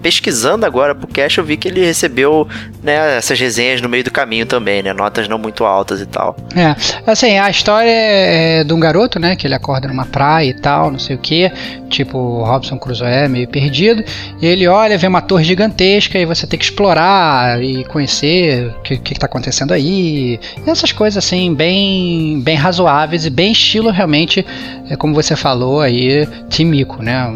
[0.00, 2.46] pesquisando agora pro Cash eu vi que ele recebeu
[2.84, 4.92] né, essas resenhas no meio do caminho também, né?
[4.92, 6.36] Notas não muito altas e tal.
[6.54, 9.34] É, assim, a história é de um garoto, né?
[9.34, 11.50] Que ele acorda numa praia e tal, não sei o que.
[11.90, 14.04] Tipo, Robson Crusoe meio perdido.
[14.40, 18.82] E ele olha, vê uma torre gigantesca e você tem que explorar e conhecer o
[18.82, 20.38] que, que tá acontecendo aí.
[20.64, 24.46] E essas coisas assim, bem, bem razoáveis e bem estilo realmente,
[24.88, 27.26] é como você falou aí, Timico, né?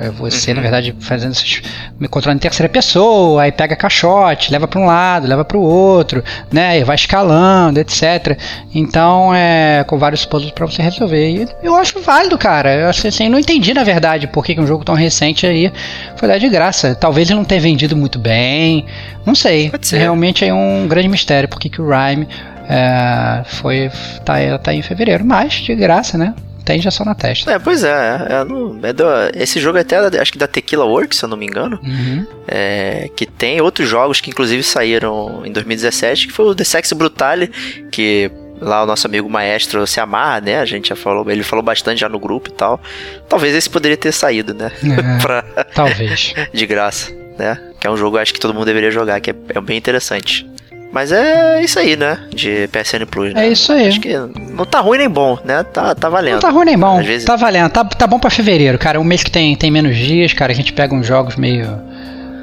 [0.00, 1.62] É, é você, uhum na verdade, fazendo esses.
[1.98, 5.62] me controlando em terceira pessoa, aí pega caixote, leva para um lado, leva para o
[5.62, 6.78] outro, né?
[6.78, 8.38] E vai escalando, etc.
[8.74, 11.30] Então, é com vários puzzles para você resolver.
[11.30, 12.74] E eu acho válido, cara.
[12.74, 15.72] Eu assim, assim, não entendi, na verdade, por que, um jogo tão recente aí
[16.16, 16.94] foi dar de graça.
[16.94, 18.84] Talvez ele não tenha vendido muito bem.
[19.24, 19.72] Não sei.
[19.92, 22.28] Realmente é um grande mistério por que, que o Rhyme
[22.68, 23.90] é, foi.
[24.24, 26.34] Tá, tá em fevereiro, mas de graça, né?
[26.70, 27.50] Tem injeção na testa.
[27.50, 28.26] É, pois é.
[28.28, 29.04] é, no, é do,
[29.34, 31.80] esse jogo é até, acho que da Tequila Works, se eu não me engano.
[31.82, 32.24] Uhum.
[32.46, 36.92] É, que tem outros jogos que inclusive saíram em 2017, que foi o The Sex
[36.92, 37.48] Brutale,
[37.90, 38.30] que
[38.60, 40.60] lá o nosso amigo maestro se amarra, né?
[40.60, 42.80] A gente já falou, ele falou bastante já no grupo e tal.
[43.28, 44.70] Talvez esse poderia ter saído, né?
[44.84, 45.42] É, pra...
[45.74, 46.34] Talvez.
[46.52, 47.58] de graça, né?
[47.80, 50.48] Que é um jogo acho que todo mundo deveria jogar, que é, é bem interessante.
[50.92, 52.18] Mas é isso aí, né?
[52.34, 53.46] De PSN Plus, né?
[53.46, 53.88] É isso aí.
[53.88, 55.62] Acho que não tá ruim nem bom, né?
[55.62, 56.34] Tá, tá valendo.
[56.34, 56.98] Não tá ruim nem bom.
[56.98, 57.24] Às vezes...
[57.24, 57.70] Tá valendo.
[57.70, 59.00] Tá, tá bom pra fevereiro, cara.
[59.00, 60.50] Um mês que tem, tem menos dias, cara.
[60.50, 61.90] A gente pega uns jogos meio.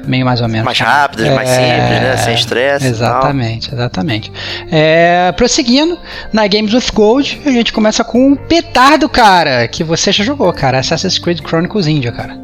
[0.06, 0.64] Meio mais ou menos.
[0.64, 2.16] Mais rápidos, é, mais simples, né?
[2.16, 2.86] Sem estresse.
[2.86, 4.32] Exatamente, exatamente.
[4.72, 5.98] É, prosseguindo,
[6.32, 10.50] na Games with Gold, a gente começa com um petardo, cara, que você já jogou,
[10.54, 10.78] cara.
[10.78, 12.34] Assassin's Creed Chronicles India, cara.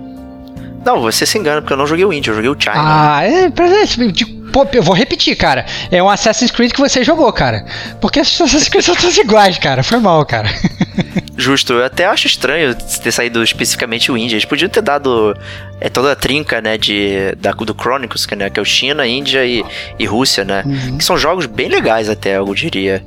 [0.84, 2.74] Não, você se engana, porque eu não joguei o India, eu joguei o China.
[2.76, 5.66] Ah, é, de Pô, eu vou repetir, cara.
[5.90, 7.66] É um Assassin's Creed que você jogou, cara.
[8.00, 9.82] Porque os Assassin's Creed são todos iguais, cara.
[9.82, 10.48] Foi mal, cara.
[11.36, 11.72] Justo.
[11.72, 14.36] Eu até acho estranho ter saído especificamente o Índia.
[14.36, 15.36] Eles podiam ter dado
[15.80, 19.04] é, toda a trinca, né, de, da, do Chronicles, que, né, que é o China,
[19.04, 19.64] Índia e,
[19.98, 20.62] e Rússia, né?
[20.64, 20.98] Uhum.
[20.98, 23.02] Que são jogos bem legais até, eu diria.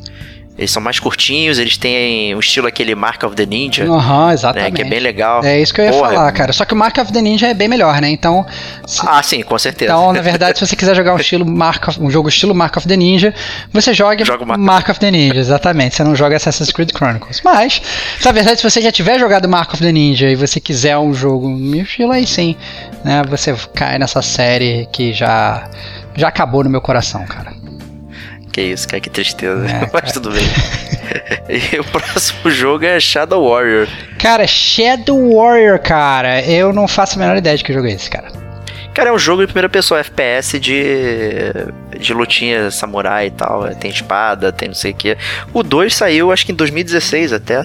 [0.58, 3.86] Eles são mais curtinhos, eles têm o estilo aquele Mark of the Ninja.
[3.86, 4.72] Aham, uhum, exatamente.
[4.72, 5.44] Né, que é bem legal.
[5.44, 6.10] É isso que eu ia Porra.
[6.10, 6.52] falar, cara.
[6.52, 8.10] Só que o Mark of the Ninja é bem melhor, né?
[8.10, 8.44] Então.
[8.88, 9.02] Se...
[9.06, 9.92] Ah, sim, com certeza.
[9.92, 12.02] Então, na verdade, se você quiser jogar um estilo Mark of...
[12.02, 13.36] um jogo estilo Mark of the Ninja,
[13.72, 14.60] você joga Mark...
[14.60, 15.96] Mark of the Ninja, exatamente.
[15.96, 17.42] Você não joga Assassin's Creed Chronicles.
[17.44, 17.80] Mas,
[18.26, 21.14] na verdade, se você já tiver jogado Mark of the Ninja e você quiser um
[21.14, 22.56] jogo meu estilo, aí sim,
[23.06, 23.22] né?
[23.30, 25.70] Você cai nessa série que já
[26.16, 27.54] já acabou no meu coração, cara.
[28.58, 29.68] Que isso, cara, que tristeza.
[29.68, 30.42] É, Mas tudo bem.
[31.48, 33.88] e o próximo jogo é Shadow Warrior.
[34.18, 38.10] Cara, Shadow Warrior, cara, eu não faço a menor ideia de que jogo é esse,
[38.10, 38.32] cara.
[38.96, 41.54] Cara, é um jogo de primeira pessoa, FPS de,
[42.00, 43.76] de lutinha samurai e tal.
[43.76, 45.16] Tem espada, tem não sei o que.
[45.54, 47.64] O 2 saiu, acho que em 2016 até.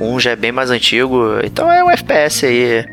[0.00, 1.38] Um já é bem mais antigo.
[1.44, 2.84] Então é um FPS aí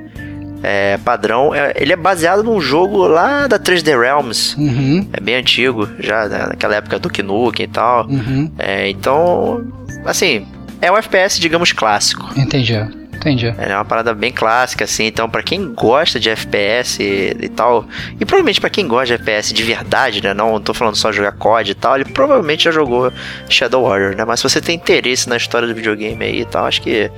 [0.63, 1.54] é, padrão.
[1.54, 4.56] É, ele é baseado num jogo lá da 3D Realms.
[4.58, 5.08] Uhum.
[5.13, 8.08] É bem antigo, já né, naquela época do Nukem e tal.
[8.08, 8.52] Uhum.
[8.58, 9.65] É, então,
[10.06, 10.45] assim,
[10.82, 12.32] é um FPS, digamos, clássico.
[12.36, 13.00] Entendi.
[13.21, 13.53] Entendi.
[13.57, 15.05] É uma parada bem clássica, assim.
[15.05, 17.86] Então, para quem gosta de FPS e, e tal,
[18.19, 20.34] e provavelmente para quem gosta de FPS de verdade, né?
[20.34, 23.13] Não tô falando só jogar COD e tal, ele provavelmente já jogou
[23.47, 24.25] Shadow Warrior, né?
[24.25, 27.12] Mas se você tem interesse na história do videogame aí e tal, acho que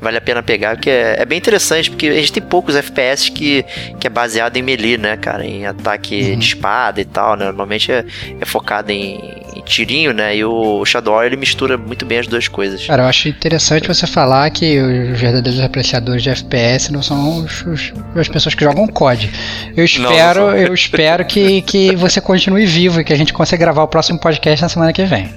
[0.00, 3.30] vale a pena pegar, porque é, é, bem interessante, porque a gente tem poucos FPS
[3.30, 3.64] que,
[3.98, 5.44] que é baseado em melee, né, cara?
[5.44, 6.38] Em ataque uhum.
[6.38, 7.46] de espada e tal, né?
[7.46, 8.04] Normalmente é,
[8.40, 9.20] é focado em,
[9.54, 10.36] em, tirinho, né?
[10.36, 12.86] E o Shadow Warrior, ele mistura muito bem as duas coisas.
[12.86, 17.62] Cara, eu acho interessante você falar que os verdadeiros apreciadores de FPS não são os,
[17.66, 19.30] os, as pessoas que jogam COD.
[19.76, 23.32] Eu espero, não, não eu espero que, que você continue vivo e que a gente
[23.32, 25.28] consiga gravar o próximo podcast na semana que vem.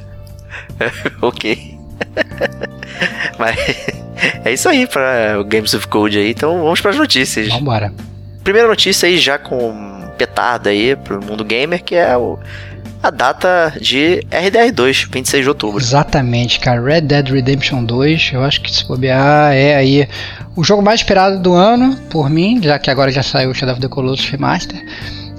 [1.21, 1.77] ok.
[3.39, 3.57] Mas
[4.43, 6.31] é isso aí para o Games of Code aí.
[6.31, 7.47] Então vamos para as notícias.
[7.47, 7.93] Vambora.
[8.43, 12.37] Primeira notícia aí já com petarda aí pro mundo gamer, que é o
[13.03, 15.83] a data de RDR2, 26 de outubro.
[15.83, 16.81] Exatamente, cara.
[16.81, 20.07] Red Dead Redemption 2, eu acho que se bobear é aí
[20.55, 23.73] o jogo mais esperado do ano, por mim, já que agora já saiu o Shadow
[23.73, 24.81] of the Colossus Remaster.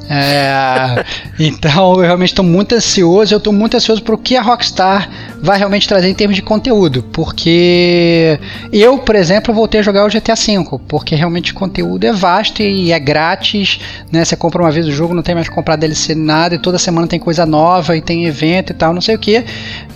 [0.09, 1.05] É,
[1.39, 3.35] então eu realmente estou muito ansioso.
[3.35, 5.09] Eu estou muito ansioso para o que a Rockstar
[5.41, 7.03] vai realmente trazer em termos de conteúdo.
[7.03, 8.39] Porque
[8.73, 12.63] eu, por exemplo, voltei a jogar o GTA V, porque realmente o conteúdo é vasto
[12.63, 13.81] e é grátis.
[14.13, 14.25] Né?
[14.25, 16.79] Você compra uma vez o jogo, não tem mais que comprar DLC nada, e toda
[16.79, 19.45] semana tem coisa nova e tem evento e tal, não sei o que.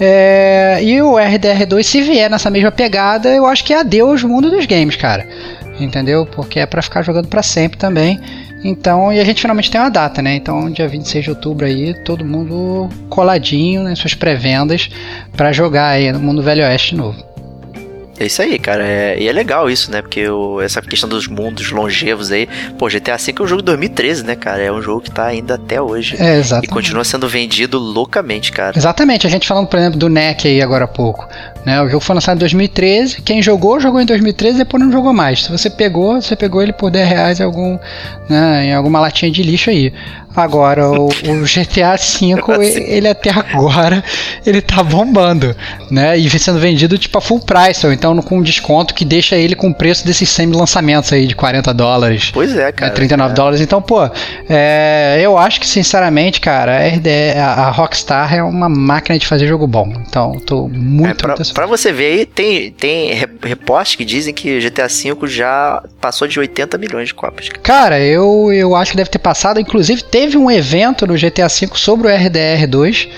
[0.00, 4.50] É, e o RDR2, se vier nessa mesma pegada, eu acho que é adeus mundo
[4.50, 5.26] dos games, cara.
[5.80, 6.26] Entendeu?
[6.26, 8.20] Porque é para ficar jogando para sempre também.
[8.64, 10.34] Então, e a gente finalmente tem uma data, né?
[10.34, 14.90] Então, dia 26 de outubro aí, todo mundo coladinho nas suas pré-vendas
[15.36, 17.28] para jogar aí no mundo Velho Oeste novo.
[18.20, 18.84] É isso aí, cara.
[18.84, 20.02] É, e é legal isso, né?
[20.02, 22.48] Porque o, essa questão dos mundos longevos aí.
[22.76, 24.60] Pô, GTA V é um jogo de 2013, né, cara?
[24.60, 26.16] É um jogo que tá ainda até hoje.
[26.18, 26.68] É, exatamente.
[26.68, 28.76] E continua sendo vendido loucamente, cara.
[28.76, 29.26] Exatamente.
[29.26, 31.28] A gente falando, por exemplo, do NEC aí agora há pouco.
[31.64, 31.82] Né?
[31.82, 33.22] O jogo foi lançado em 2013.
[33.22, 35.44] Quem jogou, jogou em 2013 e depois não jogou mais.
[35.44, 37.78] Se você pegou, você pegou ele por 10 reais em, algum,
[38.28, 39.92] né, em alguma latinha de lixo aí.
[40.36, 41.10] Agora, o, o
[41.44, 44.04] GTA V, ele até agora,
[44.46, 45.54] ele tá bombando,
[45.90, 46.16] né?
[46.16, 49.54] E sendo vendido tipo a full price, ou então com um desconto que deixa ele
[49.54, 52.30] com o preço desses semi-lançamentos aí de 40 dólares.
[52.32, 52.90] Pois é, cara.
[52.90, 53.34] Né, 39 é.
[53.34, 53.60] dólares.
[53.60, 54.08] Então, pô,
[54.48, 56.78] é, eu acho que, sinceramente, cara,
[57.36, 59.92] a, a, Rockstar é uma máquina de fazer jogo bom.
[60.06, 61.10] Então, tô muito...
[61.10, 65.26] É, pra, muito pra você ver aí, tem, tem reportes que dizem que GTA V
[65.26, 67.48] já passou de 80 milhões de cópias.
[67.48, 69.58] Cara, eu, eu acho que deve ter passado.
[69.58, 73.08] Inclusive, teve um evento no GTA V sobre o RDR2.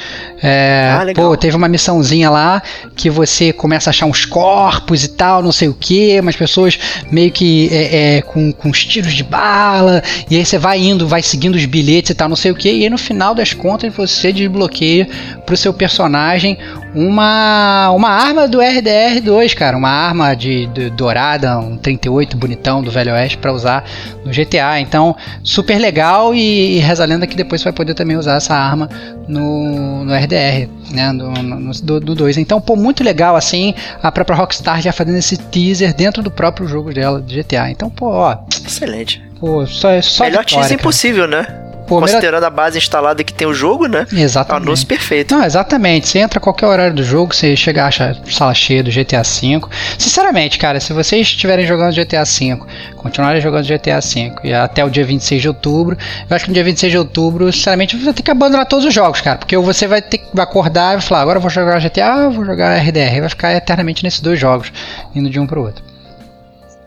[0.43, 2.63] É, ah, pô, teve uma missãozinha lá
[2.97, 6.79] que você começa a achar uns corpos e tal, não sei o que, umas pessoas
[7.11, 11.07] meio que é, é, com, com os tiros de bala, e aí você vai indo,
[11.07, 13.53] vai seguindo os bilhetes e tal, não sei o que, e aí no final das
[13.53, 15.07] contas você desbloqueia
[15.45, 16.57] pro seu personagem
[16.95, 22.91] uma, uma arma do RDR2, cara, uma arma de, de dourada, um 38 bonitão do
[22.91, 23.85] Velho Oeste para usar
[24.25, 24.81] no GTA.
[24.81, 28.37] Então, super legal e, e reza a lenda que depois você vai poder também usar
[28.37, 28.89] essa arma
[29.27, 32.37] no, no RDR, né, no, no, do, do 2.
[32.39, 36.67] Então, pô, muito legal assim, a própria Rockstar já fazendo esse teaser dentro do próprio
[36.67, 37.71] jogo dela de GTA.
[37.71, 39.23] Então, pô, ó, excelente.
[39.39, 41.60] Pô, só, só Melhor teaser impossível, né?
[41.91, 44.07] Pô, Considerando a base instalada que tem o jogo, né?
[44.13, 44.53] Exatamente.
[44.53, 45.35] É um anúncio perfeito.
[45.35, 46.09] Não, exatamente.
[46.09, 49.61] Você entra a qualquer horário do jogo, você chega acha sala cheia do GTA V.
[49.99, 52.61] Sinceramente, cara, se vocês estiverem jogando GTA V,
[52.95, 55.99] continuarem jogando GTA V e até o dia 26 de outubro,
[56.29, 58.85] eu acho que no dia 26 de outubro, sinceramente, você vai ter que abandonar todos
[58.85, 59.39] os jogos, cara.
[59.39, 62.77] Porque você vai ter que acordar e falar, agora eu vou jogar GTA, vou jogar
[62.77, 63.19] RDR.
[63.19, 64.73] Vai ficar eternamente nesses dois jogos,
[65.13, 65.83] indo de um pro outro.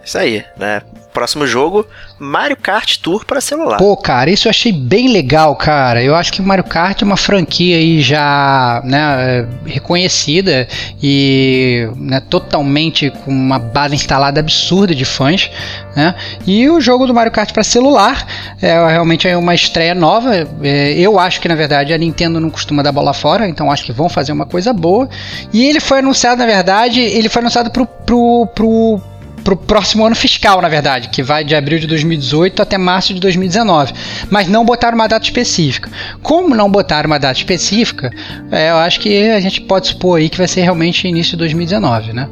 [0.01, 0.81] Isso aí, né?
[1.13, 1.85] Próximo jogo,
[2.17, 3.77] Mario Kart Tour para celular.
[3.77, 6.01] Pô, cara, isso eu achei bem legal, cara.
[6.01, 10.67] Eu acho que o Mario Kart é uma franquia aí já né, reconhecida
[11.01, 15.51] e né, totalmente com uma base instalada absurda de fãs.
[15.95, 16.15] Né?
[16.47, 18.25] E o jogo do Mario Kart para celular
[18.59, 20.47] é realmente é uma estreia nova.
[20.63, 23.83] É, eu acho que na verdade a Nintendo não costuma dar bola fora, então acho
[23.85, 25.07] que vão fazer uma coisa boa.
[25.53, 29.01] E ele foi anunciado, na verdade, ele foi anunciado pro, pro, pro
[29.43, 33.19] pro próximo ano fiscal, na verdade, que vai de abril de 2018 até março de
[33.19, 33.93] 2019.
[34.29, 35.89] Mas não botaram uma data específica.
[36.21, 38.11] Como não botaram uma data específica,
[38.51, 41.37] é, eu acho que a gente pode supor aí que vai ser realmente início de
[41.37, 42.29] 2019, né?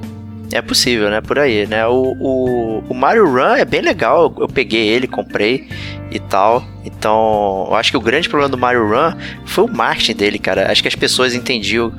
[0.54, 1.21] É possível, né?
[1.21, 1.88] Por aí, né?
[1.88, 4.24] O, o, o Mario Run é bem legal.
[4.24, 5.69] Eu, eu peguei ele, comprei
[6.12, 6.63] e tal.
[6.84, 9.13] Então, eu acho que o grande problema do Mario Run
[9.45, 10.69] foi o marketing dele, cara.
[10.69, 11.93] Acho que as pessoas entendiam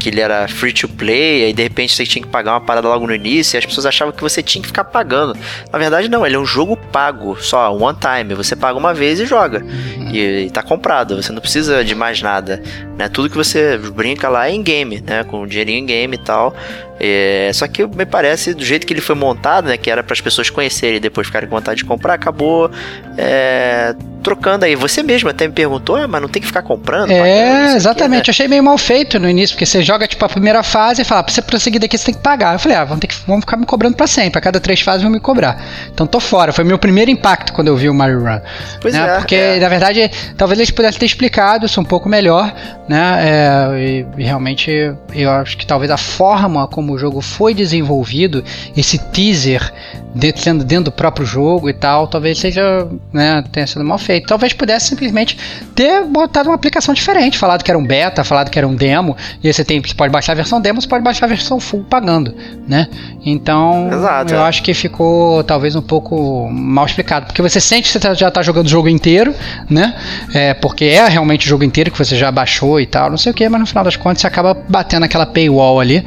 [0.00, 2.88] que ele era free to play, aí de repente você tinha que pagar uma parada
[2.88, 5.36] logo no início, e as pessoas achavam que você tinha que ficar pagando.
[5.70, 8.34] Na verdade, não, ele é um jogo pago, só one time.
[8.34, 9.64] Você paga uma vez e joga.
[10.12, 12.62] E, e tá comprado, você não precisa de mais nada.
[12.96, 13.08] né?
[13.08, 15.22] Tudo que você brinca lá é em game, né?
[15.24, 16.54] Com dinheirinho em game e tal.
[17.02, 19.78] É, só que me parece, do jeito que ele foi montado, né?
[19.78, 22.70] Que era para as pessoas conhecerem e depois ficarem com vontade de comprar, acabou
[23.16, 24.76] é, trocando aí.
[24.76, 27.10] Você mesmo até me perguntou, ah, mas não tem que ficar comprando?
[27.10, 28.20] É, exatamente.
[28.20, 28.32] Aqui, né?
[28.32, 31.22] Achei meio mal feito no início, porque você joga tipo a primeira fase e fala,
[31.22, 32.54] pra você prosseguir daqui você tem que pagar.
[32.54, 34.38] Eu falei, ah, vão, ter que, vão ficar me cobrando para sempre.
[34.38, 35.62] A cada três fases vão me cobrar.
[35.92, 36.52] Então tô fora.
[36.52, 38.40] Foi meu primeiro impacto quando eu vi o Mario Run.
[38.80, 39.00] Pois né?
[39.00, 39.16] é.
[39.16, 39.58] Porque, é.
[39.58, 42.52] na verdade, talvez eles pudessem ter explicado isso um pouco melhor,
[42.88, 43.18] né?
[43.20, 44.70] É, e, e realmente
[45.14, 48.42] eu acho que talvez a forma como como o jogo foi desenvolvido,
[48.76, 49.72] esse teaser
[50.14, 54.26] dentro, sendo dentro do próprio jogo e tal, talvez seja, né, tenha sido mal feito.
[54.26, 55.38] Talvez pudesse simplesmente
[55.74, 59.16] ter botado uma aplicação diferente, falado que era um beta, falado que era um demo,
[59.42, 61.60] e aí você tem, você pode baixar a versão demo, você pode baixar a versão
[61.60, 62.34] full pagando,
[62.66, 62.88] né?
[63.24, 64.42] Então, Exato, eu é.
[64.42, 68.28] acho que ficou talvez um pouco mal explicado, porque você sente que você tá, já
[68.28, 69.34] está jogando o jogo inteiro,
[69.68, 69.94] né?
[70.34, 73.32] É, porque é realmente o jogo inteiro que você já baixou e tal, não sei
[73.32, 76.04] o que, mas no final das contas você acaba batendo aquela paywall ali,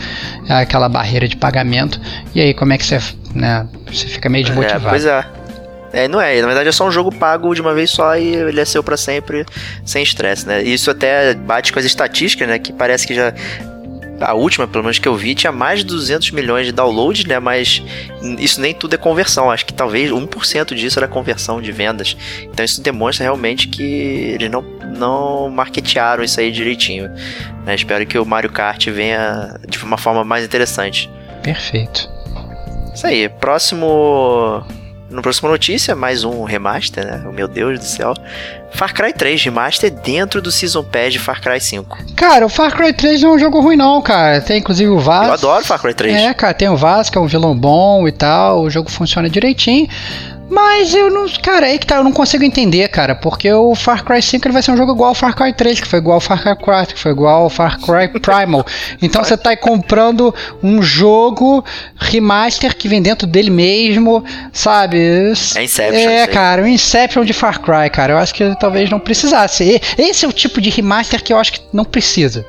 [0.49, 1.99] aquela barreira de pagamento,
[2.35, 2.99] e aí como é que você,
[3.33, 4.87] né, você fica meio desmotivado.
[4.87, 5.25] É, pois é.
[5.93, 8.33] É, não é, na verdade é só um jogo pago de uma vez só e
[8.33, 9.45] ele é seu para sempre,
[9.85, 10.63] sem estresse, né?
[10.63, 12.57] Isso até bate com as estatísticas, né?
[12.57, 13.31] Que parece que já
[14.19, 17.39] a última, pelo menos que eu vi, tinha mais de 200 milhões de downloads, né?
[17.39, 17.81] Mas
[18.39, 19.51] isso nem tudo é conversão.
[19.51, 22.15] Acho que talvez 1% disso era conversão de vendas.
[22.43, 24.61] Então isso demonstra realmente que eles não,
[24.97, 27.09] não marketearam isso aí direitinho.
[27.65, 27.75] Né?
[27.75, 31.09] Espero que o Mario Kart venha de uma forma mais interessante.
[31.41, 32.12] Perfeito.
[32.93, 33.27] Isso aí.
[33.27, 34.63] Próximo
[35.13, 37.23] no próximo notícia, mais um remaster, né?
[37.31, 38.15] Meu Deus do céu.
[38.71, 42.15] Far Cry 3 remaster dentro do Season Pass de Far Cry 5.
[42.15, 44.41] Cara, o Far Cry 3 não é um jogo ruim não, cara.
[44.41, 45.27] Tem inclusive o Vaz.
[45.27, 46.15] Eu adoro Far Cry 3.
[46.15, 46.75] É, cara, tem o
[47.11, 48.63] que é um vilão bom e tal.
[48.63, 49.87] O jogo funciona direitinho.
[50.49, 51.27] Mas eu não.
[51.41, 53.15] Cara, aí que tá, eu não consigo entender, cara.
[53.15, 55.81] Porque o Far Cry 5 ele vai ser um jogo igual ao Far Cry 3,
[55.81, 58.65] que foi igual ao Far Cry 4, que foi igual ao Far Cry Primal.
[59.01, 61.63] Então você tá aí comprando um jogo
[61.97, 64.97] remaster que vem dentro dele mesmo, sabe?
[64.97, 66.09] É Inception.
[66.09, 68.13] É, cara, o Inception de Far Cry, cara.
[68.13, 69.81] Eu acho que talvez não precisasse.
[69.97, 72.45] Esse é o tipo de remaster que eu acho que não precisa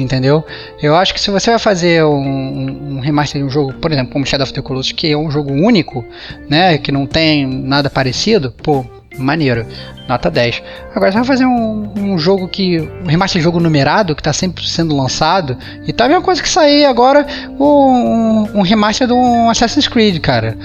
[0.00, 0.44] entendeu?
[0.82, 4.12] Eu acho que se você vai fazer um, um, remaster de um jogo, por exemplo,
[4.12, 6.04] como Shadow of the Colossus, que é um jogo único,
[6.48, 8.84] né, que não tem nada parecido, pô,
[9.16, 9.66] maneiro,
[10.08, 10.62] nota 10.
[10.94, 14.32] Agora você vai fazer um, um jogo que, um remaster de jogo numerado, que está
[14.32, 15.56] sempre sendo lançado,
[15.86, 17.26] e tá a mesma coisa que sair agora
[17.58, 20.56] um, um remaster do Assassin's Creed, cara.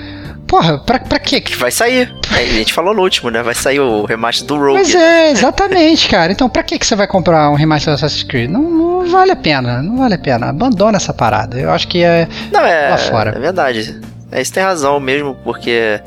[0.50, 1.40] Porra, pra, pra quê?
[1.40, 2.12] Que vai sair.
[2.32, 3.44] A gente falou no último, né?
[3.44, 4.80] Vai sair o remaster do Rogue.
[4.80, 6.32] Mas é, exatamente, cara.
[6.32, 8.50] Então pra que, que você vai comprar um remaster do Assassin's Creed?
[8.50, 10.50] Não, não vale a pena, não vale a pena.
[10.50, 11.60] Abandona essa parada.
[11.60, 13.30] Eu acho que é não, é, lá fora.
[13.36, 14.02] É verdade.
[14.32, 16.02] É, você tem razão mesmo, porque...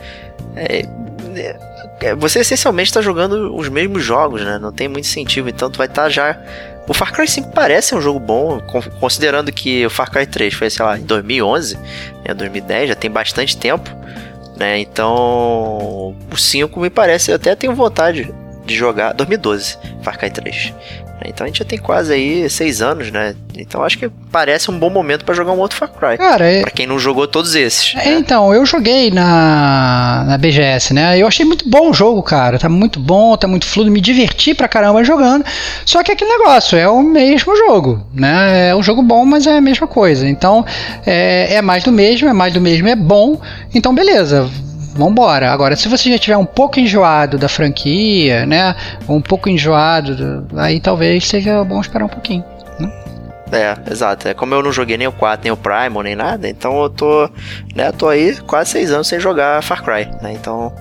[0.56, 0.86] É,
[2.00, 4.58] é, você essencialmente está jogando os mesmos jogos, né?
[4.58, 6.38] Não tem muito incentivo, então tu vai estar tá já...
[6.88, 8.60] O Far Cry 5 parece um jogo bom,
[8.98, 11.78] considerando que o Far Cry 3 foi, sei lá, em 2011,
[12.26, 13.88] né, 2010, já tem bastante tempo
[14.56, 14.78] né?
[14.78, 18.32] Então, o 5 me parece, eu até tenho vontade
[18.64, 20.72] de jogar 2012, Far Cry 3.
[21.28, 23.34] Então a gente já tem quase aí seis anos, né?
[23.56, 26.18] Então acho que parece um bom momento para jogar um outro Far Cry.
[26.18, 26.62] Cara, é...
[26.62, 27.94] Pra quem não jogou todos esses.
[27.94, 28.18] É, né?
[28.18, 31.18] Então, eu joguei na, na BGS, né?
[31.18, 32.58] Eu achei muito bom o jogo, cara.
[32.58, 33.90] Tá muito bom, tá muito fluido.
[33.90, 35.44] Me diverti pra caramba jogando.
[35.84, 38.70] Só que aquele negócio, é o mesmo jogo, né?
[38.70, 40.28] É um jogo bom, mas é a mesma coisa.
[40.28, 40.64] Então,
[41.04, 43.40] é, é mais do mesmo, é mais do mesmo, é bom.
[43.74, 44.50] Então, beleza
[44.94, 45.50] vambora.
[45.50, 48.74] Agora, se você já tiver um pouco enjoado da franquia, né?
[49.08, 52.44] Um pouco enjoado, do, aí talvez seja bom esperar um pouquinho.
[52.78, 52.92] Né?
[53.52, 54.28] É, exato.
[54.28, 56.90] É como eu não joguei nem o 4, nem o Primal, nem nada, então eu
[56.90, 57.28] tô,
[57.74, 60.32] né, tô aí quase 6 anos sem jogar Far Cry, né?
[60.32, 60.72] Então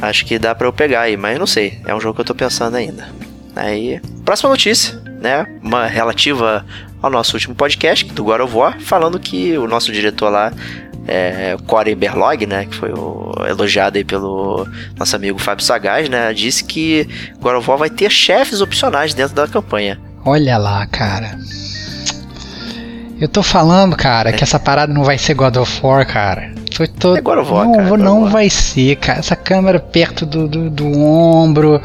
[0.00, 1.80] acho que dá para eu pegar aí, mas não sei.
[1.86, 3.08] É um jogo que eu tô pensando ainda.
[3.54, 5.46] Aí, próxima notícia, né?
[5.62, 6.64] Uma relativa
[7.02, 10.52] ao nosso último podcast do God of War, falando que o nosso diretor lá
[11.06, 16.32] é, Corey Berlog, né, que foi o, elogiado aí pelo nosso amigo Fábio Sagaz, né,
[16.32, 17.08] disse que
[17.40, 19.98] God of War vai ter chefes opcionais dentro da campanha.
[20.24, 21.36] Olha lá, cara.
[23.20, 24.32] Eu tô falando, cara, é.
[24.32, 26.52] que essa parada não vai ser God of War, cara.
[26.74, 27.18] Foi todo...
[27.18, 29.18] É God of War, não, cara, não vai ser, cara.
[29.18, 31.80] Essa câmera perto do, do, do ombro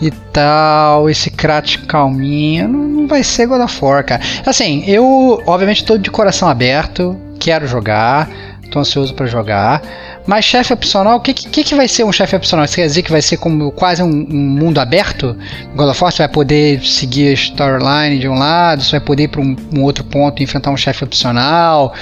[0.00, 4.20] e tal, esse Kratos calminho, não, não vai ser God of War, cara.
[4.44, 8.28] Assim, eu, obviamente, tô de coração aberto, quero jogar
[8.72, 9.82] Tô ansioso para jogar.
[10.26, 12.66] Mas chefe opcional, o que, que, que vai ser um chefe opcional?
[12.66, 15.36] Você quer dizer que vai ser como quase um, um mundo aberto?
[15.76, 19.24] God of War, você vai poder seguir a storyline de um lado, você vai poder
[19.24, 21.92] ir para um, um, outro ponto e enfrentar um chefe opcional.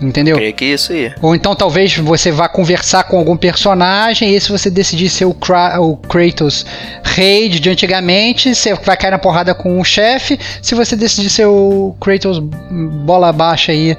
[0.00, 0.36] Entendeu?
[0.36, 1.12] Creio que isso aí.
[1.22, 5.32] Ou então talvez você vá conversar com algum personagem e se você decidir ser o,
[5.32, 6.66] Kra o Kratos
[7.04, 10.38] rei de antigamente, você vai cair na porrada com o chefe.
[10.60, 13.96] Se você decidir ser o Kratos bola baixa aí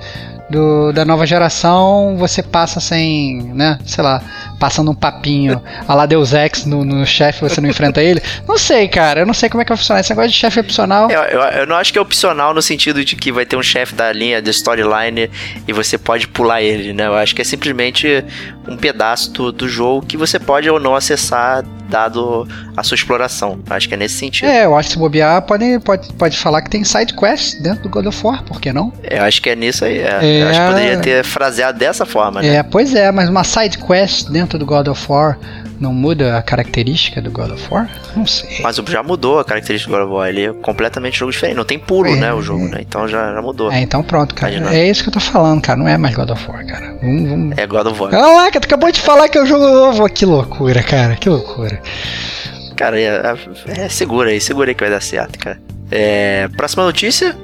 [0.50, 4.22] do, da nova geração, você passa sem, né, sei lá,
[4.60, 8.22] passando um papinho a lá Deus Ex no, no chefe, você não enfrenta ele.
[8.48, 10.02] Não sei, cara, eu não sei como é que vai funcionar.
[10.02, 11.10] Esse negócio de chefe opcional.
[11.12, 13.64] Eu, eu, eu, não acho que é opcional no sentido de que vai ter um
[13.64, 15.30] chefe da linha de storyline
[15.68, 17.08] e você pode pular ele, né?
[17.08, 18.24] Eu acho que é simplesmente
[18.68, 23.60] um pedaço do, do jogo que você pode ou não acessar dado a sua exploração.
[23.70, 24.50] Acho que é nesse sentido.
[24.50, 27.84] É, eu acho que se bobear, pode, pode, pode falar que tem side quest dentro
[27.84, 28.91] do God of War, por que não?
[29.10, 30.00] Eu acho que é nisso aí.
[30.00, 30.20] É.
[30.22, 30.37] É...
[30.40, 32.56] Eu acho que poderia ter fraseado dessa forma, né?
[32.58, 35.38] É, pois é, mas uma side quest dentro do God of War
[35.80, 37.90] não muda a característica do God of War?
[38.16, 38.60] Não sei.
[38.62, 40.30] Mas já mudou a característica do God of War.
[40.30, 41.56] Ele é completamente jogo diferente.
[41.56, 42.34] Não tem pulo, é, né?
[42.34, 42.80] O jogo, né?
[42.82, 43.72] Então já, já mudou.
[43.72, 44.54] É, então pronto, cara.
[44.76, 45.78] É isso que eu tô falando, cara.
[45.78, 46.98] Não é mais God of War, cara.
[47.02, 47.58] Vamos, vamos...
[47.58, 48.12] É God of War.
[48.12, 50.10] Caraca, tu acabou de falar que é o jogo novo.
[50.10, 51.16] Que loucura, cara.
[51.16, 51.80] Que loucura.
[52.76, 55.60] Cara, é, é, é segura aí, segura aí que vai dar certo, cara.
[55.90, 57.36] É, próxima notícia,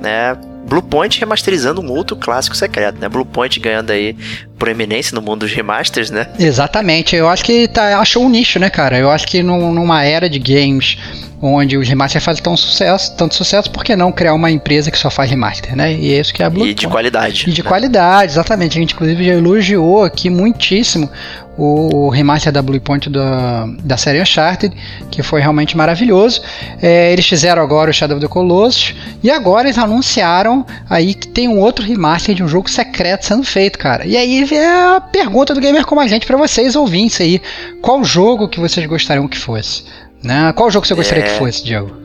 [0.00, 0.36] né?
[0.64, 3.08] Bluepoint remasterizando um outro clássico secreto, né?
[3.08, 4.16] Bluepoint ganhando aí
[4.58, 6.28] proeminência no mundo dos remasters, né?
[6.38, 7.16] Exatamente.
[7.16, 8.96] Eu acho que tá, achou um nicho, né, cara?
[8.96, 10.96] Eu acho que num, numa era de games
[11.42, 14.96] onde os remasters fazem tão sucesso, tanto sucesso, por que não criar uma empresa que
[14.98, 15.92] só faz remaster, né?
[15.92, 16.70] E é isso que é a Bluepoint.
[16.70, 17.50] E de qualidade.
[17.50, 17.68] E de né?
[17.68, 18.78] qualidade, exatamente.
[18.78, 21.10] A gente inclusive já elogiou aqui muitíssimo
[21.56, 24.74] o, remaster da Bluepoint da, da série Uncharted,
[25.10, 26.42] que foi realmente maravilhoso.
[26.80, 31.28] É, eles fizeram agora o Shadow of the Colossus e agora eles anunciaram aí que
[31.28, 34.06] tem um outro remaster de um jogo secreto sendo feito, cara.
[34.06, 37.40] E aí é a pergunta do gamer como a gente para vocês ouvintes aí,
[37.80, 39.84] qual jogo que vocês gostariam que fosse?
[40.22, 40.52] Né?
[40.54, 41.28] Qual jogo você gostaria é...
[41.28, 42.02] que fosse, Diego?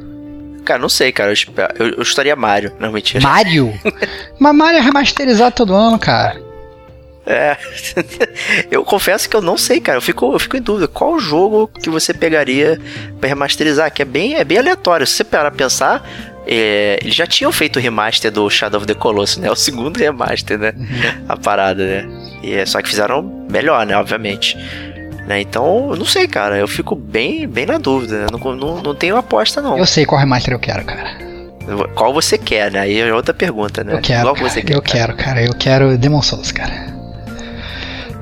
[0.65, 1.31] Cara, não sei, cara.
[1.31, 2.73] Eu, eu, eu estaria Mario.
[2.77, 3.23] Não, mentira.
[3.23, 3.73] Mario?
[4.37, 6.46] Mas Mario é remasterizado todo ano, cara.
[7.27, 7.57] É.
[8.71, 9.97] eu confesso que eu não sei, cara.
[9.97, 10.87] Eu fico, eu fico em dúvida.
[10.87, 12.79] Qual jogo que você pegaria
[13.19, 13.91] para remasterizar?
[13.91, 15.05] Que é bem, é bem aleatório.
[15.05, 16.09] Se você parar pra pensar,
[16.47, 19.51] é, eles já tinham feito o remaster do Shadow of the Colossus, né?
[19.51, 20.73] O segundo remaster, né?
[20.75, 21.25] Uhum.
[21.27, 22.07] A parada, né?
[22.41, 23.21] E é só que fizeram
[23.51, 23.97] melhor, né?
[23.97, 24.57] Obviamente.
[25.27, 25.41] Né?
[25.41, 26.57] Então, eu não sei, cara.
[26.57, 28.27] Eu fico bem, bem na dúvida.
[28.31, 29.77] Eu não, não, não tenho aposta, não.
[29.77, 31.27] Eu sei qual remaster eu quero, cara.
[31.95, 32.79] Qual você quer, né?
[32.79, 33.95] Aí é outra pergunta, né?
[33.95, 34.97] Eu quero, qual cara, você quer, eu cara?
[34.97, 35.43] quero, cara.
[35.43, 36.96] Eu quero Demon Souls, cara.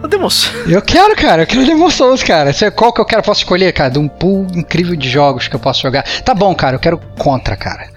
[0.05, 0.67] O Demon Souls.
[0.67, 1.41] Eu quero, cara.
[1.41, 2.51] Eu quero Demon Souls, cara.
[2.71, 3.23] Qual que eu quero?
[3.23, 3.89] Posso escolher, cara?
[3.89, 6.03] De um pool incrível de jogos que eu posso jogar.
[6.23, 6.75] Tá bom, cara.
[6.75, 7.87] Eu quero Contra, cara.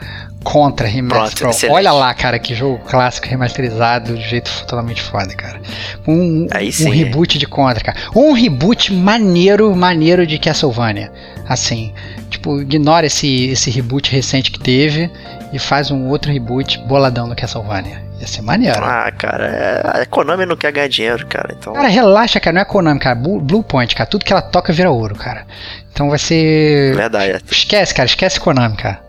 [0.43, 1.51] Contra Remaster.
[1.51, 5.61] Pronto, Olha lá, cara, que jogo clássico remasterizado de jeito totalmente foda, cara.
[6.07, 6.47] Um,
[6.87, 7.99] um reboot de Contra, cara.
[8.17, 11.13] Um reboot maneiro, maneiro de Castlevania.
[11.47, 11.93] Assim,
[12.31, 15.11] tipo, ignora esse, esse reboot recente que teve
[15.53, 18.08] e faz um outro reboot boladão no Castlevania.
[18.21, 18.83] Ia ser maneiro.
[18.83, 21.55] Ah, cara, é, a Konami não quer ganhar dinheiro, cara.
[21.57, 21.73] Então...
[21.73, 22.55] Cara, relaxa, cara.
[22.55, 23.15] Não é Konami, cara.
[23.15, 24.09] Blue Point, cara.
[24.09, 25.47] Tudo que ela toca vira ouro, cara.
[25.93, 26.97] Então vai ser.
[26.97, 27.43] Verdade.
[27.51, 28.07] Esquece, cara.
[28.07, 29.01] Esquece Konami, cara.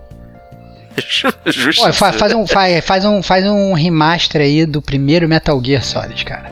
[1.78, 5.84] Pô, faz, faz, um, faz, faz, um, faz um remaster aí do primeiro Metal Gear
[5.84, 6.52] Solid, cara.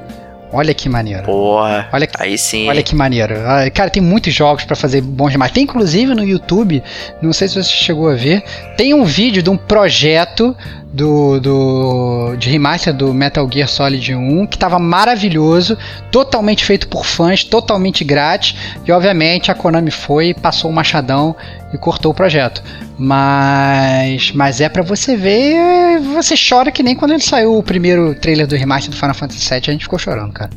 [0.51, 1.23] Olha que maneiro.
[1.23, 1.89] Porra.
[1.91, 2.69] Olha que, aí sim.
[2.69, 3.35] Olha que maneiro.
[3.45, 5.51] Ah, cara, tem muitos jogos para fazer bons demais.
[5.51, 6.81] Tem inclusive no YouTube,
[7.21, 8.43] não sei se você chegou a ver,
[8.77, 10.55] tem um vídeo de um projeto
[10.93, 15.77] do, do de remaster do Metal Gear Solid 1 que tava maravilhoso,
[16.11, 18.55] totalmente feito por fãs, totalmente grátis.
[18.85, 21.35] E obviamente a Konami foi, passou o machadão
[21.73, 22.63] e cortou o projeto.
[22.97, 28.15] Mas mas é para você ver, você chora que nem quando ele saiu o primeiro
[28.15, 30.49] trailer do remaster do Final Fantasy VII, a gente ficou chorando, cara.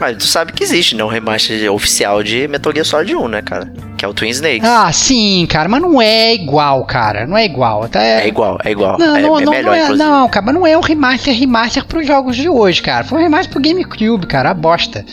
[0.00, 1.02] Mas tu sabe que existe, né?
[1.02, 3.72] Um remaster oficial de Metal Gear Solid 1, né, cara?
[3.96, 4.62] Que é o Twin Snakes.
[4.62, 7.26] Ah, sim, cara, mas não é igual, cara.
[7.26, 7.82] Não é igual.
[7.82, 8.22] Até...
[8.22, 8.96] É igual, é igual.
[8.96, 11.34] Não, é, não, é não, melhor, não, é, não, cara, mas não é um remaster,
[11.34, 13.02] remaster pros jogos de hoje, cara.
[13.04, 15.04] Foi um remaster pro GameCube, cara, a bosta.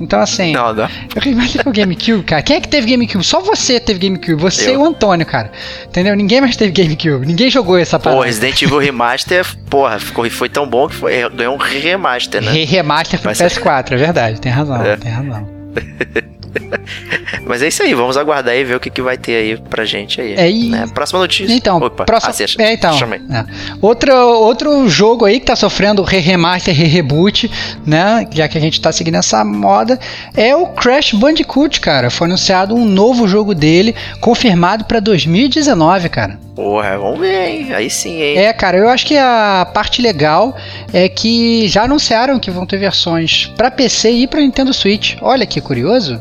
[0.00, 0.52] Então, assim.
[0.52, 0.68] Não.
[0.76, 0.88] Eu
[1.20, 2.42] remaster pro GameCube, cara.
[2.42, 3.24] Quem é que teve GameCube?
[3.24, 4.40] Só você teve GameCube.
[4.40, 4.74] Você eu.
[4.74, 5.50] e o Antônio, cara.
[5.86, 6.14] Entendeu?
[6.14, 7.26] Ninguém mais teve GameCube.
[7.26, 8.20] Ninguém jogou essa parada.
[8.20, 12.52] Pô, Resident Evil Remaster, porra, ficou, foi tão bom que foi, ganhou um remaster, né?
[12.52, 14.40] Re-remaster pro PS4, é verdade.
[14.40, 14.96] Tem razão, é.
[14.96, 15.48] tem razão.
[17.46, 19.84] Mas é isso aí, vamos aguardar e ver o que, que vai ter aí pra
[19.84, 20.34] gente aí.
[20.34, 20.68] É, e...
[20.68, 20.86] né?
[20.92, 21.52] Próxima notícia.
[21.54, 22.32] Então, Opa, próxima...
[22.58, 23.44] Ah, é, então é.
[23.80, 27.50] outro, outro jogo aí que tá sofrendo re-remaster, re-reboot,
[27.86, 28.26] né?
[28.30, 29.98] Já que a gente tá seguindo essa moda,
[30.36, 32.10] é o Crash Bandicoot, cara.
[32.10, 36.38] Foi anunciado um novo jogo dele, confirmado pra 2019, cara.
[36.58, 37.72] Porra, vamos ver, hein?
[37.72, 38.36] Aí sim, hein?
[38.36, 40.56] É, cara, eu acho que a parte legal
[40.92, 45.16] é que já anunciaram que vão ter versões para PC e para Nintendo Switch.
[45.22, 46.20] Olha que curioso.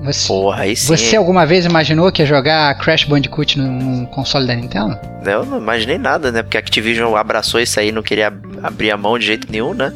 [0.00, 0.86] Você, Porra, aí sim.
[0.86, 4.98] Você alguma vez imaginou que ia jogar Crash Bandicoot num, console da Nintendo?
[5.24, 6.42] Eu não imaginei nada, né?
[6.42, 8.32] Porque a Activision abraçou isso aí, não queria
[8.62, 9.92] abrir a mão de jeito nenhum, né?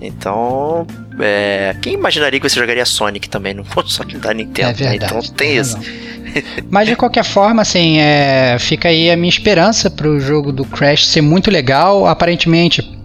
[0.00, 0.86] Então,
[1.20, 4.70] é, quem imaginaria que você jogaria Sonic também no console da Nintendo?
[4.70, 5.20] É verdade, né?
[5.20, 5.78] Então tem isso.
[6.70, 11.06] Mas de qualquer forma, assim, é, fica aí a minha esperança pro jogo do Crash
[11.06, 12.06] ser muito legal.
[12.06, 12.95] Aparentemente,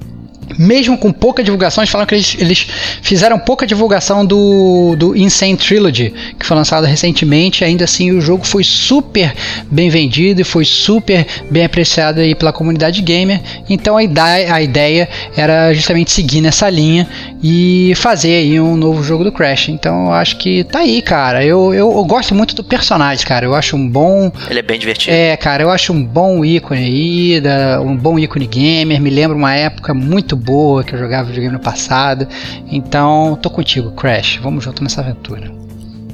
[0.58, 2.68] mesmo com pouca divulgação, eles falaram que eles, eles
[3.02, 7.64] fizeram pouca divulgação do, do Insane Trilogy, que foi lançado recentemente.
[7.64, 9.34] Ainda assim, o jogo foi super
[9.70, 13.42] bem vendido e foi super bem apreciado aí pela comunidade gamer.
[13.70, 17.08] Então a ideia, a ideia era justamente seguir nessa linha
[17.44, 19.70] e fazer aí um novo jogo do Crash.
[19.70, 21.44] Então eu acho que tá aí, cara.
[21.44, 23.46] Eu, eu, eu gosto muito do personagem, cara.
[23.46, 24.32] Eu acho um bom.
[24.50, 25.16] Ele é bem divertido.
[25.16, 27.42] É, cara, eu acho um bom ícone aí,
[27.84, 29.02] um bom ícone gamer.
[29.02, 32.28] Me lembra uma época muito boa que eu jogava videogame no passado.
[32.68, 34.38] Então, tô contigo, Crash.
[34.38, 35.52] Vamos junto nessa aventura.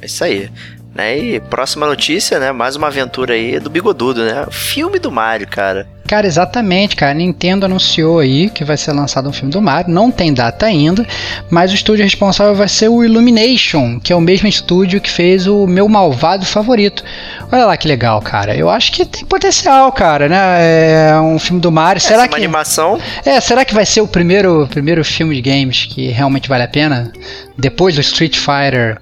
[0.00, 0.50] É isso aí.
[0.98, 1.16] Né?
[1.16, 2.50] E próxima notícia, né?
[2.50, 4.44] Mais uma aventura aí do Bigodudo, né?
[4.50, 5.86] Filme do Mario, cara.
[6.08, 7.12] Cara, exatamente, cara.
[7.12, 9.94] A Nintendo anunciou aí que vai ser lançado um filme do Mario.
[9.94, 11.06] Não tem data ainda,
[11.48, 15.46] mas o estúdio responsável vai ser o Illumination, que é o mesmo estúdio que fez
[15.46, 17.04] o meu malvado favorito.
[17.52, 18.56] Olha lá que legal, cara.
[18.56, 21.10] Eu acho que tem potencial, cara, né?
[21.10, 22.02] É um filme do Mario.
[22.02, 22.98] Será Essa é uma que animação.
[23.24, 26.68] É, será que vai ser o primeiro, primeiro filme de games que realmente vale a
[26.68, 27.12] pena?
[27.56, 28.98] Depois do Street Fighter,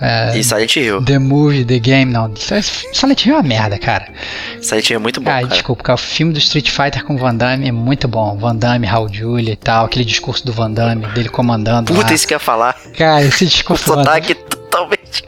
[0.00, 1.02] é, E Silent Hill.
[1.04, 2.32] The Movie, The Game, não.
[2.36, 4.06] Silent Hill é uma merda, cara.
[4.60, 5.46] Silent Hill é muito bom, Ah, cara.
[5.48, 8.36] desculpa, cara, o filme do Street Fighter com Van Damme é muito bom.
[8.36, 12.12] Van Damme, Raul Julia e tal, aquele discurso do Van Damme, dele comandando Puta, lá.
[12.14, 12.76] isso que eu ia falar.
[12.96, 14.04] Cara, esse O discurso Damme.
[14.04, 15.24] sotaque totalmente.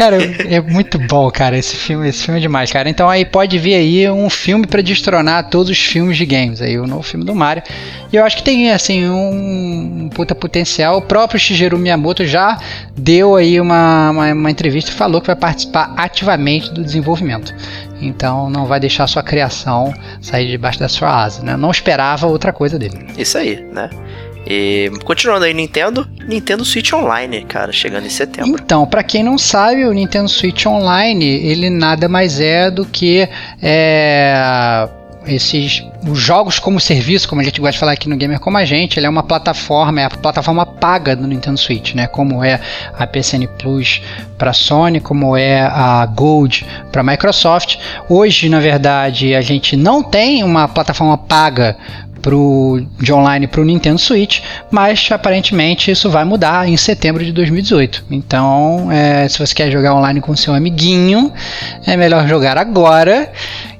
[0.00, 0.16] Cara,
[0.48, 1.58] é muito bom, cara.
[1.58, 2.88] Esse filme, esse filme é demais, cara.
[2.88, 6.62] Então aí pode vir aí um filme pra destronar todos os filmes de games.
[6.62, 7.62] Aí o novo filme do Mario.
[8.10, 10.96] E eu acho que tem assim um, um puta potencial.
[10.96, 12.58] O próprio Shigeru Miyamoto já
[12.96, 17.54] deu aí uma, uma, uma entrevista e falou que vai participar ativamente do desenvolvimento.
[18.00, 19.92] Então não vai deixar sua criação
[20.22, 21.58] sair debaixo da sua asa, né?
[21.58, 23.06] Não esperava outra coisa dele.
[23.18, 23.90] Isso aí, né?
[24.46, 26.08] E continuando aí, Nintendo.
[26.26, 28.60] Nintendo Switch Online, cara, chegando em setembro.
[28.62, 33.28] Então, pra quem não sabe, o Nintendo Switch Online, ele nada mais é do que
[33.62, 34.88] é,
[35.26, 38.56] esses os jogos como serviço, como a gente gosta de falar aqui no Gamer Como
[38.56, 42.06] a Gente, ele é uma plataforma, é a plataforma paga do Nintendo Switch, né?
[42.06, 42.58] Como é
[42.96, 44.00] a PSN Plus
[44.38, 47.76] para Sony, como é a Gold para Microsoft.
[48.08, 51.76] Hoje, na verdade, a gente não tem uma plataforma paga
[52.20, 54.40] pro, de online para o Nintendo Switch,
[54.70, 58.04] mas aparentemente isso vai mudar em setembro de 2018.
[58.10, 61.32] Então, é, se você quer jogar online com seu amiguinho,
[61.86, 63.30] é melhor jogar agora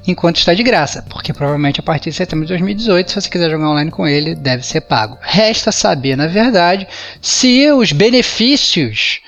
[0.07, 3.49] enquanto está de graça, porque provavelmente a partir de setembro de 2018, se você quiser
[3.49, 5.17] jogar online com ele, deve ser pago.
[5.21, 6.87] Resta saber, na verdade,
[7.21, 9.19] se os benefícios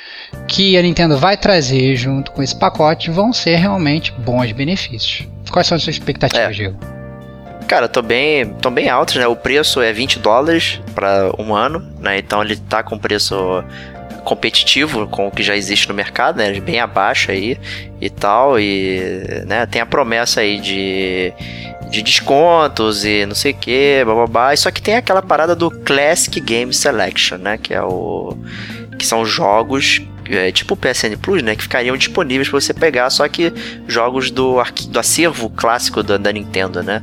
[0.48, 5.28] que a Nintendo vai trazer junto com esse pacote vão ser realmente bons benefícios.
[5.52, 6.52] Quais são as suas expectativas, É.
[6.52, 6.93] Diego?
[7.74, 9.26] Cara, tô bem, tô bem altos, né?
[9.26, 12.20] O preço é 20 dólares para um ano, né?
[12.20, 13.36] Então ele tá com preço
[14.24, 16.54] competitivo com o que já existe no mercado, né?
[16.60, 17.58] Bem abaixo aí
[18.00, 18.60] e tal.
[18.60, 21.34] E né, tem a promessa aí de,
[21.90, 24.56] de descontos e não sei o que, bababá.
[24.56, 27.58] Só que tem aquela parada do Classic Game Selection, né?
[27.58, 28.38] Que é o.
[29.00, 30.00] Que são jogos.
[30.30, 31.56] é, tipo o PSN Plus, né?
[31.56, 33.52] Que ficariam disponíveis para você pegar, só que
[33.88, 37.02] jogos do, do acervo clássico da, da Nintendo, né?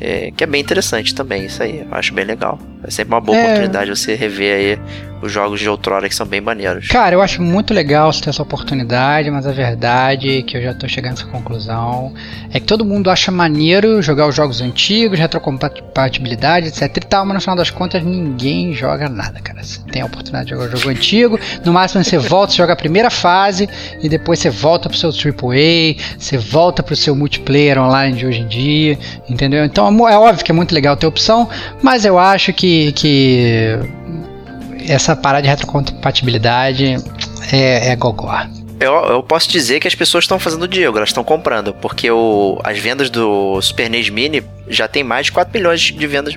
[0.00, 1.80] É, que é bem interessante também, isso aí.
[1.80, 2.58] Eu acho bem legal.
[2.84, 3.42] É sempre uma boa É.
[3.44, 4.78] oportunidade você rever aí
[5.26, 6.88] os jogos de outrora que são bem maneiros.
[6.88, 10.62] Cara, eu acho muito legal você ter essa oportunidade, mas a verdade é que eu
[10.62, 12.12] já tô chegando a essa conclusão
[12.52, 17.34] é que todo mundo acha maneiro jogar os jogos antigos, retrocompatibilidade, etc e tal, mas
[17.34, 19.62] no final das contas ninguém joga nada, cara.
[19.62, 22.72] Você tem a oportunidade de jogar o jogo antigo, no máximo você volta, você joga
[22.72, 23.68] a primeira fase
[24.02, 28.40] e depois você volta pro seu AAA, você volta pro seu multiplayer online de hoje
[28.40, 28.98] em dia,
[29.28, 29.64] entendeu?
[29.64, 31.48] Então é é óbvio que é muito legal ter opção,
[31.82, 33.78] mas eu acho que, que
[34.88, 36.96] essa parada de retrocompatibilidade
[37.52, 38.46] é, é gogó.
[38.78, 42.60] Eu, eu posso dizer que as pessoas estão fazendo Diego, elas estão comprando, porque o,
[42.62, 46.34] as vendas do Super NES Mini já tem mais de 4 milhões de vendas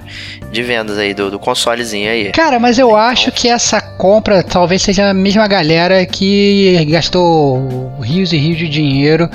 [0.50, 2.32] de vendas aí do, do consolezinho aí.
[2.32, 8.32] Cara, mas eu acho que essa compra talvez seja a mesma galera que gastou rios
[8.32, 9.30] e rios de dinheiro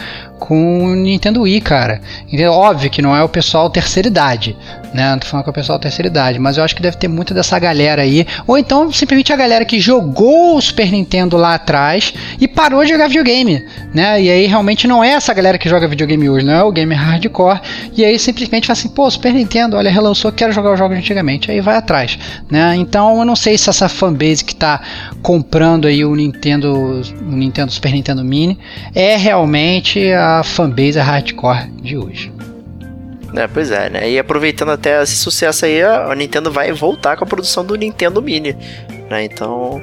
[0.44, 2.02] com o Nintendo Wii, cara.
[2.26, 2.52] Entendeu?
[2.52, 4.54] Óbvio que não é o pessoal terceira idade,
[4.92, 5.10] né?
[5.12, 7.08] Não tô falando que é o pessoal terceira idade, mas eu acho que deve ter
[7.08, 8.26] muita dessa galera aí.
[8.46, 12.90] Ou então simplesmente a galera que jogou o Super Nintendo lá atrás e parou de
[12.90, 13.64] jogar videogame,
[13.94, 14.20] né?
[14.20, 16.98] E aí realmente não é essa galera que joga videogame hoje, não é o gamer
[16.98, 17.60] hardcore.
[17.96, 21.50] E aí simplesmente fala assim, pô, Super Nintendo, olha, relançou, quero jogar os jogos antigamente.
[21.50, 22.18] Aí vai atrás,
[22.50, 22.74] né?
[22.74, 24.82] Então eu não sei se essa fanbase que tá
[25.22, 28.58] comprando aí o Nintendo, o Nintendo Super Nintendo Mini
[28.94, 32.32] é realmente a fanbase hardcore de hoje.
[33.36, 34.10] É, pois é, né?
[34.10, 38.22] E aproveitando até esse sucesso aí, a Nintendo vai voltar com a produção do Nintendo
[38.22, 38.56] Mini,
[39.10, 39.24] né?
[39.24, 39.80] Então,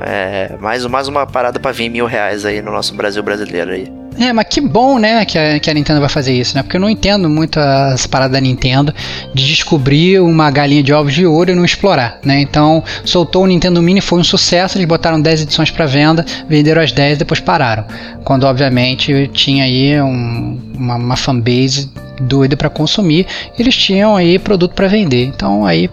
[0.00, 3.98] é, mais, mais uma parada para vir mil reais aí no nosso Brasil brasileiro aí.
[4.18, 6.62] É, mas que bom, né, que a, que a Nintendo vai fazer isso, né?
[6.62, 8.92] Porque eu não entendo muito as paradas da Nintendo
[9.32, 12.40] de descobrir uma galinha de ovos de ouro e não explorar, né?
[12.40, 16.82] Então, soltou o Nintendo Mini, foi um sucesso, eles botaram 10 edições para venda, venderam
[16.82, 17.84] as 10 e depois pararam.
[18.24, 21.88] Quando, obviamente, tinha aí um, uma, uma fanbase
[22.20, 23.24] doida para consumir,
[23.56, 25.26] eles tinham aí produto para vender.
[25.26, 25.88] Então, aí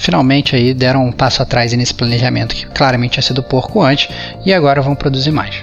[0.00, 4.08] finalmente aí deram um passo atrás nesse planejamento que claramente tinha sido porco antes
[4.44, 5.54] e agora vão produzir mais.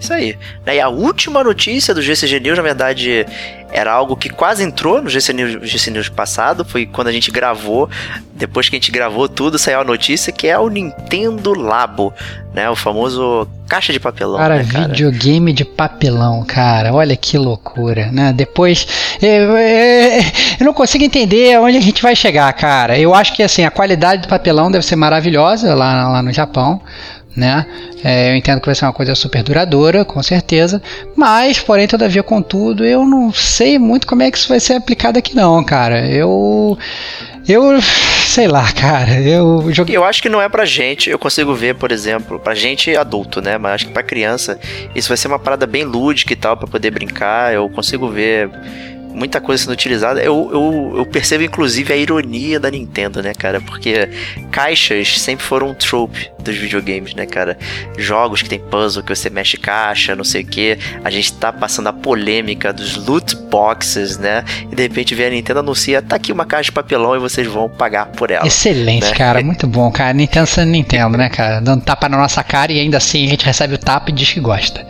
[0.00, 0.36] Isso aí.
[0.66, 3.24] E a última notícia do GCG News, na verdade,
[3.72, 6.64] era algo que quase entrou no GC News, GC News passado.
[6.64, 7.88] Foi quando a gente gravou.
[8.34, 12.12] Depois que a gente gravou tudo, saiu a notícia que é o Nintendo Labo,
[12.52, 12.68] né?
[12.68, 14.36] O famoso caixa de papelão.
[14.36, 14.88] Cara, né, cara?
[14.88, 16.92] videogame de papelão, cara.
[16.92, 18.32] Olha que loucura, né?
[18.32, 18.86] Depois.
[19.22, 20.22] Eu, eu,
[20.60, 22.98] eu não consigo entender onde a gente vai chegar, cara.
[22.98, 26.82] Eu acho que assim, a qualidade do papelão deve ser maravilhosa lá, lá no Japão
[27.36, 27.66] né?
[28.04, 30.82] É, eu entendo que vai ser uma coisa super duradoura, com certeza,
[31.16, 35.18] mas, porém, todavia, contudo, eu não sei muito como é que isso vai ser aplicado
[35.18, 36.06] aqui, não, cara.
[36.06, 36.78] Eu.
[37.48, 37.80] Eu.
[38.26, 39.20] Sei lá, cara.
[39.20, 39.96] Eu joguei.
[39.96, 41.10] Eu acho que não é pra gente.
[41.10, 43.58] Eu consigo ver, por exemplo, pra gente adulto, né?
[43.58, 44.58] Mas acho que pra criança
[44.94, 47.52] isso vai ser uma parada bem lúdica e tal, pra poder brincar.
[47.52, 48.50] Eu consigo ver
[49.12, 50.22] muita coisa sendo utilizada.
[50.22, 53.60] Eu, eu, eu, percebo, inclusive, a ironia da Nintendo, né, cara?
[53.60, 54.08] Porque
[54.50, 57.56] caixas sempre foram um trope dos videogames, né, cara?
[57.96, 60.78] Jogos que tem puzzle, que você mexe caixa, não sei o que.
[61.04, 64.44] A gente tá passando a polêmica dos loot boxes, né?
[64.70, 67.46] E de repente vem a Nintendo anuncia, tá aqui uma caixa de papelão e vocês
[67.46, 68.46] vão pagar por ela.
[68.46, 69.14] Excelente, né?
[69.14, 69.42] cara.
[69.42, 70.12] Muito bom, cara.
[70.12, 71.60] Nintendo sendo Nintendo, né, cara?
[71.60, 74.32] Dando tapa na nossa cara e ainda assim a gente recebe o tapa e diz
[74.32, 74.86] que gosta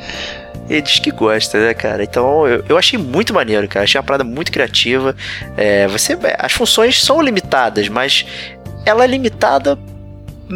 [0.73, 2.03] ele diz que gosta, né, cara?
[2.03, 3.85] Então eu, eu achei muito maneiro, cara.
[3.85, 5.15] Achei uma parada muito criativa.
[5.57, 8.25] É, você, as funções são limitadas, mas
[8.87, 9.79] ela é limitada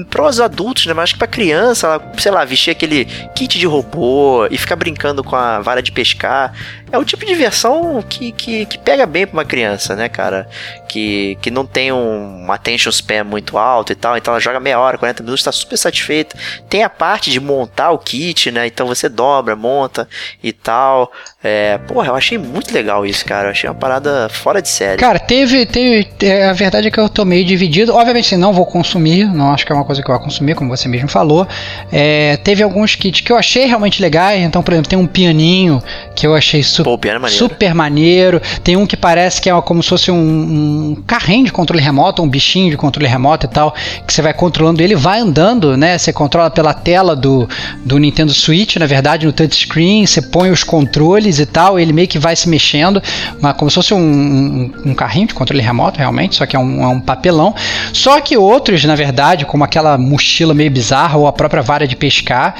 [0.05, 0.95] para os adultos, né?
[0.95, 4.77] Mas acho que para criança, ela, sei lá, vestir aquele kit de robô e ficar
[4.77, 6.53] brincando com a vara de pescar.
[6.91, 10.49] É o tipo de diversão que, que, que pega bem para uma criança, né, cara?
[10.89, 14.17] Que, que não tem um attention span muito alto e tal.
[14.17, 16.37] Então ela joga meia hora, 40 minutos, tá super satisfeita.
[16.69, 18.67] Tem a parte de montar o kit, né?
[18.67, 20.09] Então você dobra, monta
[20.43, 21.11] e tal.
[21.43, 23.49] É, porra, eu achei muito legal isso, cara.
[23.49, 24.99] Eu achei uma parada fora de série.
[24.99, 26.09] Cara, teve, teve.
[26.23, 27.95] É, a verdade é que eu tô meio dividido.
[27.95, 29.25] Obviamente, assim, não vou consumir.
[29.27, 31.47] Não acho que é uma coisa que eu vou consumir, como você mesmo falou.
[31.91, 34.43] É, teve alguns kits que eu achei realmente legais.
[34.43, 35.83] Então, por exemplo, tem um pianinho
[36.15, 37.29] que eu achei super, Pô, maneiro.
[37.29, 38.43] super maneiro.
[38.63, 42.23] Tem um que parece que é como se fosse um, um, carrinho de controle remoto,
[42.23, 43.75] um bichinho de controle remoto e tal,
[44.07, 45.97] que você vai controlando ele, vai andando, né?
[45.97, 47.49] Você controla pela tela do,
[47.85, 52.09] do Nintendo Switch, na verdade, no touchscreen, você põe os controles e tal, ele meio
[52.09, 53.03] que vai se mexendo,
[53.39, 56.59] uma, como se fosse um, um, um carrinho de controle remoto, realmente, só que é
[56.59, 57.55] um, é um papelão.
[57.93, 61.95] Só que outros, na verdade, como aquela mochila meio bizarra ou a própria vara de
[61.95, 62.55] pescar,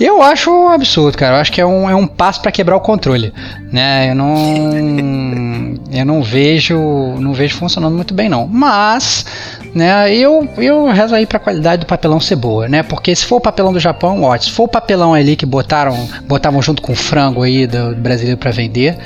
[0.00, 1.36] eu acho um absurdo, cara.
[1.36, 3.32] Eu acho que é um, é um passo para quebrar o controle,
[3.70, 4.10] né?
[4.10, 6.76] Eu não eu não vejo
[7.18, 8.48] não vejo funcionando muito bem não.
[8.48, 9.26] Mas,
[9.74, 12.82] né, eu eu rezo aí para a qualidade do papelão ser boa, né?
[12.82, 14.50] Porque se for o papelão do Japão, ótimo.
[14.50, 18.38] Se for o papelão ali que botaram botavam junto com o frango aí do brasileiro
[18.38, 18.96] para vender,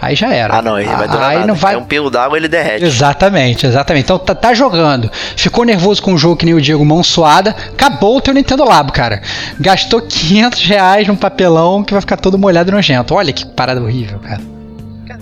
[0.00, 0.56] Aí já era.
[0.56, 1.46] Ah, não, ele vai durar aí nada.
[1.46, 1.74] não vai...
[1.74, 2.84] É um pelo d'água, ele derrete.
[2.84, 4.04] Exatamente, exatamente.
[4.04, 5.10] Então tá, tá, jogando.
[5.36, 7.50] Ficou nervoso com o jogo que nem o Diego, mão suada.
[7.50, 9.20] Acabou o teu Nintendo Labo, cara.
[9.58, 13.14] Gastou 500 reais num papelão que vai ficar todo molhado e nojento.
[13.14, 14.40] Olha que parada horrível, cara.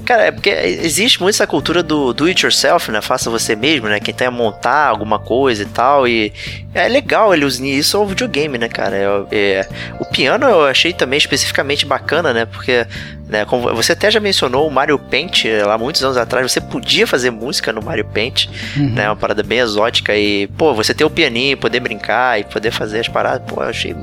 [0.08, 3.02] Cara, é porque existe muito essa cultura do do it yourself, né?
[3.02, 4.00] Faça você mesmo, né?
[4.00, 6.08] Quem tem a montar alguma coisa e tal.
[6.08, 6.32] E
[6.72, 8.96] é legal ele usar isso ao videogame, né, cara?
[8.96, 9.68] É, é,
[10.00, 12.46] o piano eu achei também especificamente bacana, né?
[12.46, 12.86] Porque
[13.28, 17.06] né, como você até já mencionou o Mario Paint lá muitos anos atrás, você podia
[17.06, 18.94] fazer música no Mario Paint, uhum.
[18.94, 19.08] né?
[19.08, 23.00] Uma parada bem exótica e, pô, você ter o pianinho, poder brincar e poder fazer
[23.00, 23.94] as paradas, pô, eu achei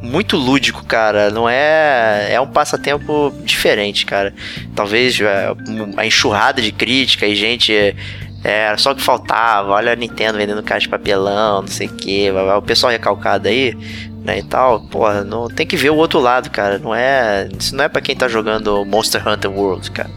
[0.00, 1.30] muito lúdico, cara.
[1.30, 2.28] Não é.
[2.32, 4.32] É um passatempo diferente, cara.
[4.74, 5.52] Talvez é,
[5.96, 7.96] a enxurrada de crítica e gente.
[8.42, 9.72] Era só o que faltava.
[9.72, 12.30] Olha a Nintendo vendendo caixa de papelão, não sei o que.
[12.30, 13.76] O pessoal recalcado aí,
[14.24, 14.80] né, e tal.
[14.82, 16.78] Porra, não, tem que ver o outro lado, cara.
[16.78, 17.48] Não é.
[17.58, 20.10] Isso não é para quem tá jogando Monster Hunter World, cara.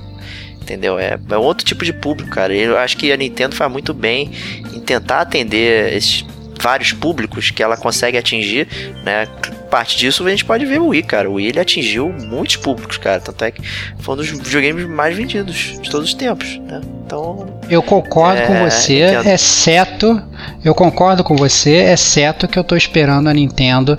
[0.62, 1.00] Entendeu?
[1.00, 2.54] É, é outro tipo de público, cara.
[2.54, 4.32] Eu acho que a Nintendo faz muito bem
[4.74, 6.24] em tentar atender esses
[6.62, 8.68] vários públicos que ela consegue atingir,
[9.03, 9.28] né?
[9.70, 11.30] Parte disso a gente pode ver o Wii, cara.
[11.30, 13.20] O Wii ele atingiu muitos públicos, cara.
[13.20, 13.62] Tanto é que
[13.99, 16.82] foi um dos videogames mais vendidos de todos os tempos, né?
[17.05, 17.59] Então.
[17.70, 19.30] Eu concordo é, com você, Nintendo.
[19.30, 20.24] exceto.
[20.64, 23.97] Eu concordo com você, exceto que eu tô esperando a Nintendo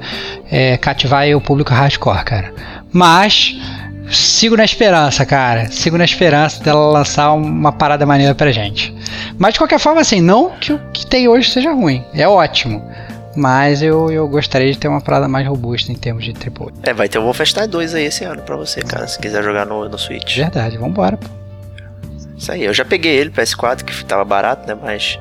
[0.50, 2.54] é, cativar o público hardcore, cara.
[2.92, 3.56] Mas
[4.10, 5.70] sigo na esperança, cara.
[5.70, 8.94] Sigo na esperança dela lançar uma parada maneira pra gente.
[9.38, 12.04] Mas de qualquer forma, assim, não que o que tem hoje seja ruim.
[12.14, 12.82] É ótimo.
[13.34, 16.72] Mas eu, eu gostaria de ter uma parada mais robusta em termos de AAA.
[16.82, 19.64] É, vai ter o Wolfenstein 2 aí esse ano pra você, cara, se quiser jogar
[19.64, 20.36] no, no Switch.
[20.36, 21.26] Verdade, vambora, pô.
[22.36, 24.76] Isso aí, eu já peguei ele, PS4, que tava barato, né?
[24.80, 25.18] Mas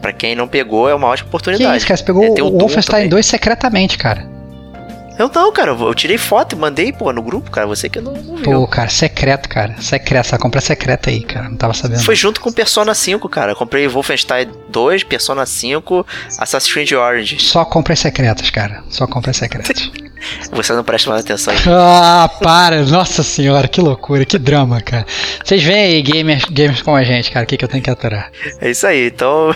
[0.00, 1.70] pra quem não pegou, é uma ótima oportunidade.
[1.70, 1.98] Que isso, cara?
[1.98, 3.08] Você pegou É, o Doom Wolfenstein também.
[3.10, 4.24] 2 secretamente, cara.
[5.18, 8.12] Eu não, cara, eu tirei foto e mandei, pô, no grupo, cara, você que não,
[8.12, 8.44] não viu.
[8.44, 9.74] Pô, cara, secreto, cara.
[9.80, 11.48] Secreto, essa compra é secreta aí, cara.
[11.48, 12.04] Não tava sabendo.
[12.04, 13.52] Foi junto com Persona 5, cara.
[13.52, 16.06] Eu comprei Wolfenstein 2, Persona 5,
[16.38, 17.42] Assassin's Creed Orange.
[17.42, 18.84] Só compras secretas, cara.
[18.88, 19.90] Só compras secretas.
[20.52, 21.54] Você não presta mais atenção.
[21.68, 22.82] ah, para!
[22.82, 25.06] Nossa senhora, que loucura, que drama, cara.
[25.44, 27.90] Vocês veem aí gamers, gamers como a gente, cara, o que, que eu tenho que
[27.90, 28.30] aturar?
[28.60, 29.54] É isso aí, então.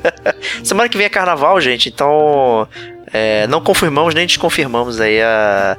[0.62, 2.68] Semana que vem é carnaval, gente, então.
[3.14, 5.76] É, não confirmamos nem desconfirmamos aí a,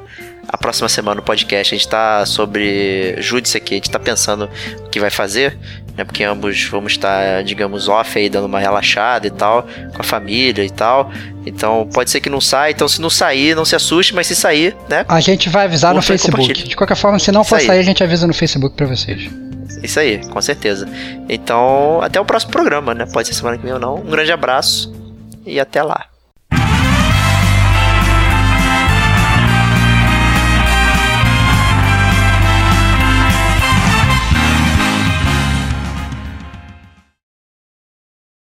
[0.48, 1.74] a próxima semana no podcast.
[1.74, 5.58] A gente tá sobre Júdice aqui, a gente tá pensando o que vai fazer,
[5.94, 6.02] né?
[6.02, 10.64] Porque ambos vamos estar, digamos, off aí, dando uma relaxada e tal, com a família
[10.64, 11.12] e tal.
[11.44, 14.34] Então pode ser que não saia, então se não sair, não se assuste, mas se
[14.34, 15.04] sair, né?
[15.06, 16.54] A gente vai avisar no Facebook.
[16.54, 19.28] De qualquer forma, se não for sair, a gente avisa no Facebook pra vocês.
[19.82, 20.88] Isso aí, com certeza.
[21.28, 23.04] Então, até o próximo programa, né?
[23.04, 23.96] Pode ser semana que vem ou não.
[23.96, 24.90] Um grande abraço
[25.44, 26.15] e até lá.